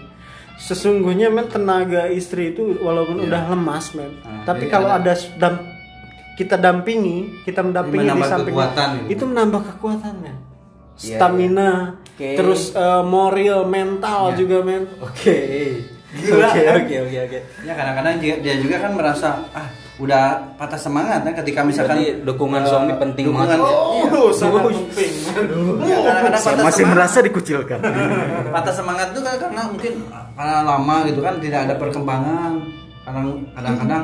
sesungguhnya 0.58 1.26
men 1.28 1.46
tenaga 1.46 2.06
istri 2.06 2.50
itu 2.50 2.78
walaupun 2.78 3.22
udah 3.22 3.46
lemas 3.48 3.94
men 3.94 4.10
Ah, 4.20 4.42
tapi 4.44 4.66
kalau 4.66 4.90
ada- 4.90 5.14
ada 5.14 5.38
dam- 5.38 5.66
kita 6.34 6.54
dampingi 6.54 7.42
kita 7.42 7.62
mendampingi 7.62 8.00
di 8.00 8.10
menambah 8.10 8.26
samping 8.28 8.52
kekuatan 8.52 8.88
gitu. 8.96 9.08
itu 9.08 9.22
menambah 9.24 9.60
kekuatan 9.70 10.14
Iya, 11.00 11.16
stamina 11.16 11.70
Oke. 11.96 12.36
terus 12.36 12.70
eh, 12.72 13.02
moral 13.02 13.64
mental 13.64 14.32
Iya. 14.32 14.36
juga 14.36 14.56
men 14.60 14.84
Oke. 15.00 15.36
Gila, 16.10 16.42
Oke 16.42 16.62
oke 16.66 16.94
oke 17.06 17.18
oke. 17.22 17.38
Ya 17.62 17.72
kadang-kadang 17.72 18.18
dia, 18.18 18.34
dia 18.38 18.58
juga 18.58 18.82
kan 18.82 18.92
merasa 18.92 19.46
ah 19.50 19.68
udah 19.96 20.56
patah 20.56 20.74
semangat 20.74 21.22
kan 21.22 21.32
ketika 21.38 21.60
misalkan 21.62 22.00
Berarti 22.00 22.24
dukungan 22.24 22.60
eh, 22.60 22.66
suami 22.66 22.92
penting 22.96 23.24
dukungan, 23.30 23.46
banget 23.46 23.58
ya? 23.60 23.70
Iya. 23.70 24.08
oh 24.10 24.30
sangat 24.32 24.62
penting 24.66 25.10
kadang-kadang 25.22 26.42
patah 26.42 26.42
semangat, 26.42 26.88
merasa 26.88 27.18
dikucilkan. 27.20 27.78
patah 28.56 28.74
semangat 28.74 29.06
itu 29.12 29.20
kan 29.20 29.34
karena 29.38 29.62
mungkin 29.68 29.92
karena 30.34 30.56
lama 30.64 30.96
gitu 31.06 31.20
kan 31.20 31.34
tidak 31.38 31.60
ada 31.64 31.74
perkembangan. 31.76 32.52
Kadang 33.00 33.26
kadang-kadang 33.52 34.02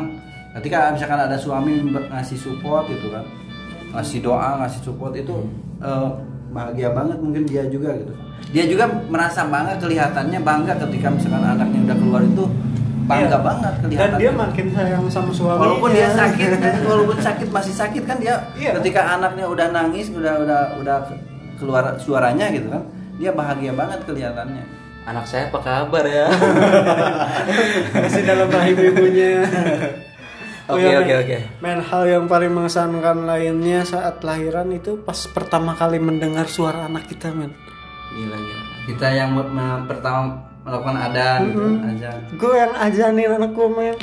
ketika 0.56 0.78
misalkan 0.92 1.20
ada 1.20 1.36
suami 1.36 1.72
ngasih 1.90 2.38
support 2.38 2.86
gitu 2.86 3.10
kan. 3.10 3.24
Ngasih 3.92 4.18
doa, 4.20 4.62
ngasih 4.62 4.80
support 4.84 5.12
itu 5.12 5.34
eh, 5.80 6.08
bahagia 6.56 6.88
banget 6.90 7.18
mungkin 7.20 7.44
dia 7.44 7.68
juga 7.68 7.92
gitu. 7.94 8.12
Dia 8.48 8.64
juga 8.64 8.84
merasa 9.06 9.44
bangga 9.44 9.76
kelihatannya 9.76 10.40
bangga 10.40 10.74
ketika 10.80 11.12
misalkan 11.12 11.44
anaknya 11.44 11.80
udah 11.84 11.96
keluar 11.96 12.22
itu 12.24 12.44
bangga 13.06 13.28
Iya. 13.28 13.38
banget 13.38 13.72
dan 13.76 13.86
kelihatan. 13.86 14.18
dia 14.18 14.30
makin 14.34 14.66
sayang 14.72 15.04
sama 15.06 15.30
suaminya 15.30 15.62
walaupun 15.62 15.90
dia 15.92 16.08
sakit 16.10 16.48
kan 16.58 16.74
walaupun 16.90 17.16
sakit 17.20 17.48
masih 17.52 17.70
sakit 17.72 18.02
kan 18.02 18.16
dia 18.18 18.34
Iya. 18.56 18.74
ketika 18.80 19.14
anaknya 19.14 19.46
udah 19.46 19.66
nangis 19.70 20.10
udah 20.10 20.42
udah 20.42 20.60
udah 20.80 20.96
keluar 21.54 21.94
suaranya 21.96 22.50
gitu 22.50 22.66
kan 22.66 22.82
dia 23.16 23.30
bahagia 23.30 23.70
banget 23.72 24.00
kelihatannya 24.02 24.64
Anak 25.06 25.22
saya 25.22 25.46
apa 25.46 25.62
kabar 25.62 26.02
ya? 26.02 26.26
masih 28.02 28.26
dalam 28.26 28.50
rahim 28.50 28.74
ibunya 28.74 29.46
Oke, 30.66 30.82
oke, 30.82 31.14
oke. 31.22 31.38
Men 31.62 31.78
hal 31.78 32.02
yang 32.04 32.24
paling 32.26 32.50
mengesankan 32.50 33.22
lainnya 33.22 33.86
saat 33.86 34.18
lahiran 34.20 34.66
itu 34.70 34.98
pas 34.98 35.16
pertama 35.30 35.72
kali 35.72 36.02
mendengar 36.02 36.50
suara 36.50 36.90
anak 36.90 37.06
kita 37.06 37.30
men. 37.30 37.54
Gila 38.12 38.34
gila. 38.34 38.64
kita 38.86 39.06
yang 39.12 39.30
pertama 39.84 40.46
melakukan 40.62 40.96
adan 40.96 41.40
gitu 41.50 41.62
aja 41.84 42.10
Gue 42.32 42.54
yang 42.54 42.72
ajanin 42.72 43.30
anak 43.34 43.50
gue 43.52 43.68
men. 43.68 43.96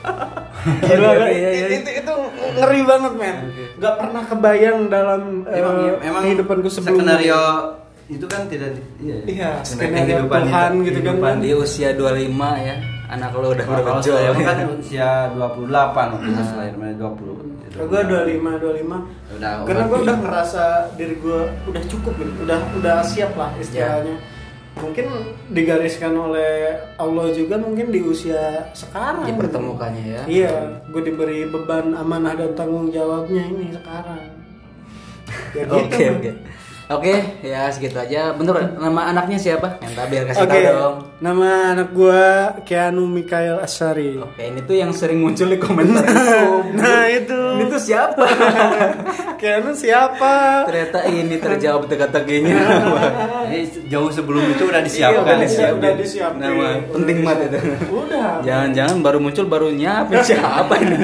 Gila 0.88 1.10
kan? 1.12 1.28
Iya, 1.28 1.50
iya, 1.50 1.50
iya. 1.52 1.66
Itu, 1.76 1.90
itu 1.92 2.12
ngeri 2.56 2.80
banget 2.84 3.12
men. 3.16 3.36
Gak 3.76 3.94
pernah 3.96 4.22
kebayang 4.24 4.78
dalam 4.88 5.44
emang 5.44 5.76
eh, 5.84 6.08
emang 6.08 6.22
kehidupan 6.24 6.56
gue 6.60 6.72
sebelumnya. 6.72 7.16
skenario 7.20 7.42
itu 8.08 8.26
kan 8.26 8.42
tidak 8.48 8.74
iya, 8.98 9.16
Iya, 9.22 9.50
skenario 9.62 10.24
skenario 10.24 10.48
Tuhan 10.48 10.70
gitu 10.82 11.00
kan, 11.04 11.14
kehidupan. 11.14 11.34
kan. 11.36 11.44
Di 11.44 11.50
usia 11.52 11.88
25 11.92 12.66
ya, 12.66 12.76
anak 13.10 13.30
lo 13.34 13.50
udah 13.50 13.66
berjual. 13.66 14.18
saya 14.22 14.30
kan 14.30 14.58
usia 14.78 15.10
28 15.34 15.66
waktu 16.14 16.28
itu 16.30 16.42
lahirnya 16.54 16.94
20 16.94 17.70
Kalau 17.70 17.86
gue 17.86 18.00
25, 18.02 18.62
25 18.62 19.38
Udah, 19.38 19.50
Karena 19.66 19.84
gue 19.86 19.98
udah 20.02 20.16
ngerasa 20.22 20.64
diri 20.94 21.14
gue 21.18 21.40
udah 21.70 21.82
cukup 21.90 22.12
gitu 22.18 22.30
Udah 22.46 22.60
udah 22.78 22.96
siap 23.02 23.34
lah 23.34 23.50
istilahnya. 23.58 24.18
Mungkin 24.78 25.06
digariskan 25.50 26.14
oleh 26.14 26.78
Allah 26.94 27.26
juga 27.34 27.58
mungkin 27.58 27.90
di 27.90 28.00
usia 28.06 28.70
sekarang. 28.72 29.26
Dipertemukannya 29.26 30.04
ya. 30.06 30.22
Iya, 30.30 30.54
gue 30.88 31.02
diberi 31.04 31.50
beban 31.50 31.92
amanah 31.92 32.38
dan 32.38 32.54
tanggung 32.54 32.88
jawabnya 32.88 33.50
ini 33.50 33.74
sekarang. 33.74 34.40
Ya 35.52 35.66
gitu 35.66 35.74
Oke 35.74 36.04
men. 36.22 36.36
Oke. 36.90 36.98
Oke, 37.00 37.14
ya 37.40 37.70
segitu 37.70 37.96
aja. 37.96 38.32
Bentar, 38.32 38.74
nama 38.74 39.08
anaknya 39.08 39.38
siapa? 39.38 39.78
Yang 39.78 39.92
tak 39.94 40.06
biar 40.06 40.22
kasih 40.26 40.42
Oke, 40.42 40.58
tahu 40.60 40.74
dong. 40.74 40.96
nama 41.20 41.48
anak 41.70 41.88
gue 41.90 42.22
Keanu 42.62 43.04
Mikael 43.04 43.56
Asari 43.58 44.16
Oke, 44.16 44.42
ini 44.42 44.60
tuh 44.60 44.74
yang 44.74 44.90
sering 44.90 45.18
muncul 45.18 45.46
di 45.46 45.56
komentar 45.56 46.02
YouTube. 46.02 46.66
Nah 46.80 47.06
itu 47.06 47.38
Ini 47.56 47.64
tuh 47.66 47.78
siapa? 47.78 48.24
Keanu 49.40 49.70
siapa? 49.72 50.66
Ternyata 50.66 50.98
ini 51.06 51.36
terjawab 51.36 51.86
teka-tekinya. 51.86 52.58
Ini 53.46 53.60
jauh 53.86 54.06
sebelum 54.08 54.46
itu 54.48 54.62
udah 54.64 54.78
Iya, 54.78 54.86
disiapkan 54.86 55.22
udah 55.24 55.34
ya. 55.34 55.42
disiapin. 55.42 55.78
Udah 55.78 55.92
disiapin. 55.96 56.38
Nama 56.38 56.54
Udah 56.54 56.74
penting 56.92 57.18
banget 57.20 57.48
itu. 57.48 57.58
Udah 57.90 58.28
Jangan-jangan 58.40 58.96
baru 59.00 59.18
muncul 59.18 59.44
baru 59.44 59.68
nyiapin 59.70 60.18
siapa 60.22 60.74
ini? 60.76 60.96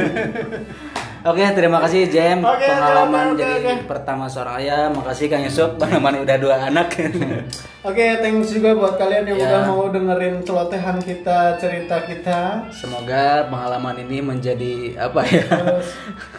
Oke, 1.26 1.42
terima 1.52 1.82
kasih 1.82 2.06
Jem 2.06 2.38
Oke, 2.38 2.62
pengalaman 2.62 3.34
oke, 3.34 3.34
oke, 3.34 3.42
jadi 3.42 3.82
pertama 3.82 4.30
seorang 4.30 4.62
ayah. 4.62 4.86
Makasih 4.88 5.26
Kang 5.26 5.42
Yusuf 5.42 5.74
pengalaman 5.74 6.22
udah 6.22 6.36
dua 6.38 6.56
anak. 6.64 6.94
Oke, 7.86 8.18
thanks 8.18 8.50
juga 8.50 8.74
buat 8.74 8.94
kalian 8.94 9.26
yang 9.26 9.38
Ya. 9.38 9.46
udah 9.46 9.60
mau 9.64 9.86
dengerin 9.86 10.42
celotehan 10.42 10.98
kita, 10.98 11.54
cerita 11.56 12.02
kita. 12.02 12.66
Semoga 12.70 13.46
pengalaman 13.46 13.94
ini 14.00 14.18
menjadi 14.20 14.74
apa 15.00 15.22
ya? 15.22 15.46
Terus 15.46 15.88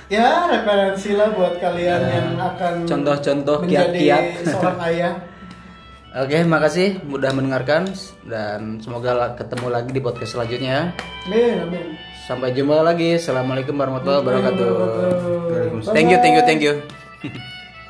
ya 0.08 0.28
referensi 0.46 1.12
lah 1.14 1.32
buat 1.32 1.56
kalian 1.58 2.00
Ya. 2.00 2.12
yang 2.14 2.30
akan 2.38 2.74
Contoh-contoh 2.84 3.64
kiat-kiat. 3.64 4.24
seorang 4.46 4.80
ayah. 4.92 5.14
Oke, 6.18 6.44
makasih 6.44 7.00
mudah 7.04 7.32
mendengarkan 7.32 7.92
dan 8.24 8.80
semoga 8.80 9.36
ketemu 9.36 9.68
lagi 9.68 9.92
di 9.92 10.00
podcast 10.00 10.32
selanjutnya. 10.34 10.92
Amin, 11.28 11.56
amin. 11.62 11.86
Sampai 12.28 12.52
jumpa 12.52 12.84
lagi. 12.84 13.16
Assalamualaikum 13.16 13.72
warahmatullahi 13.72 14.20
wabarakatuh. 14.20 14.68
Thank 15.96 16.12
you, 16.12 16.20
thank 16.20 16.36
you, 16.36 16.44
thank 16.44 16.62
you. 16.62 16.76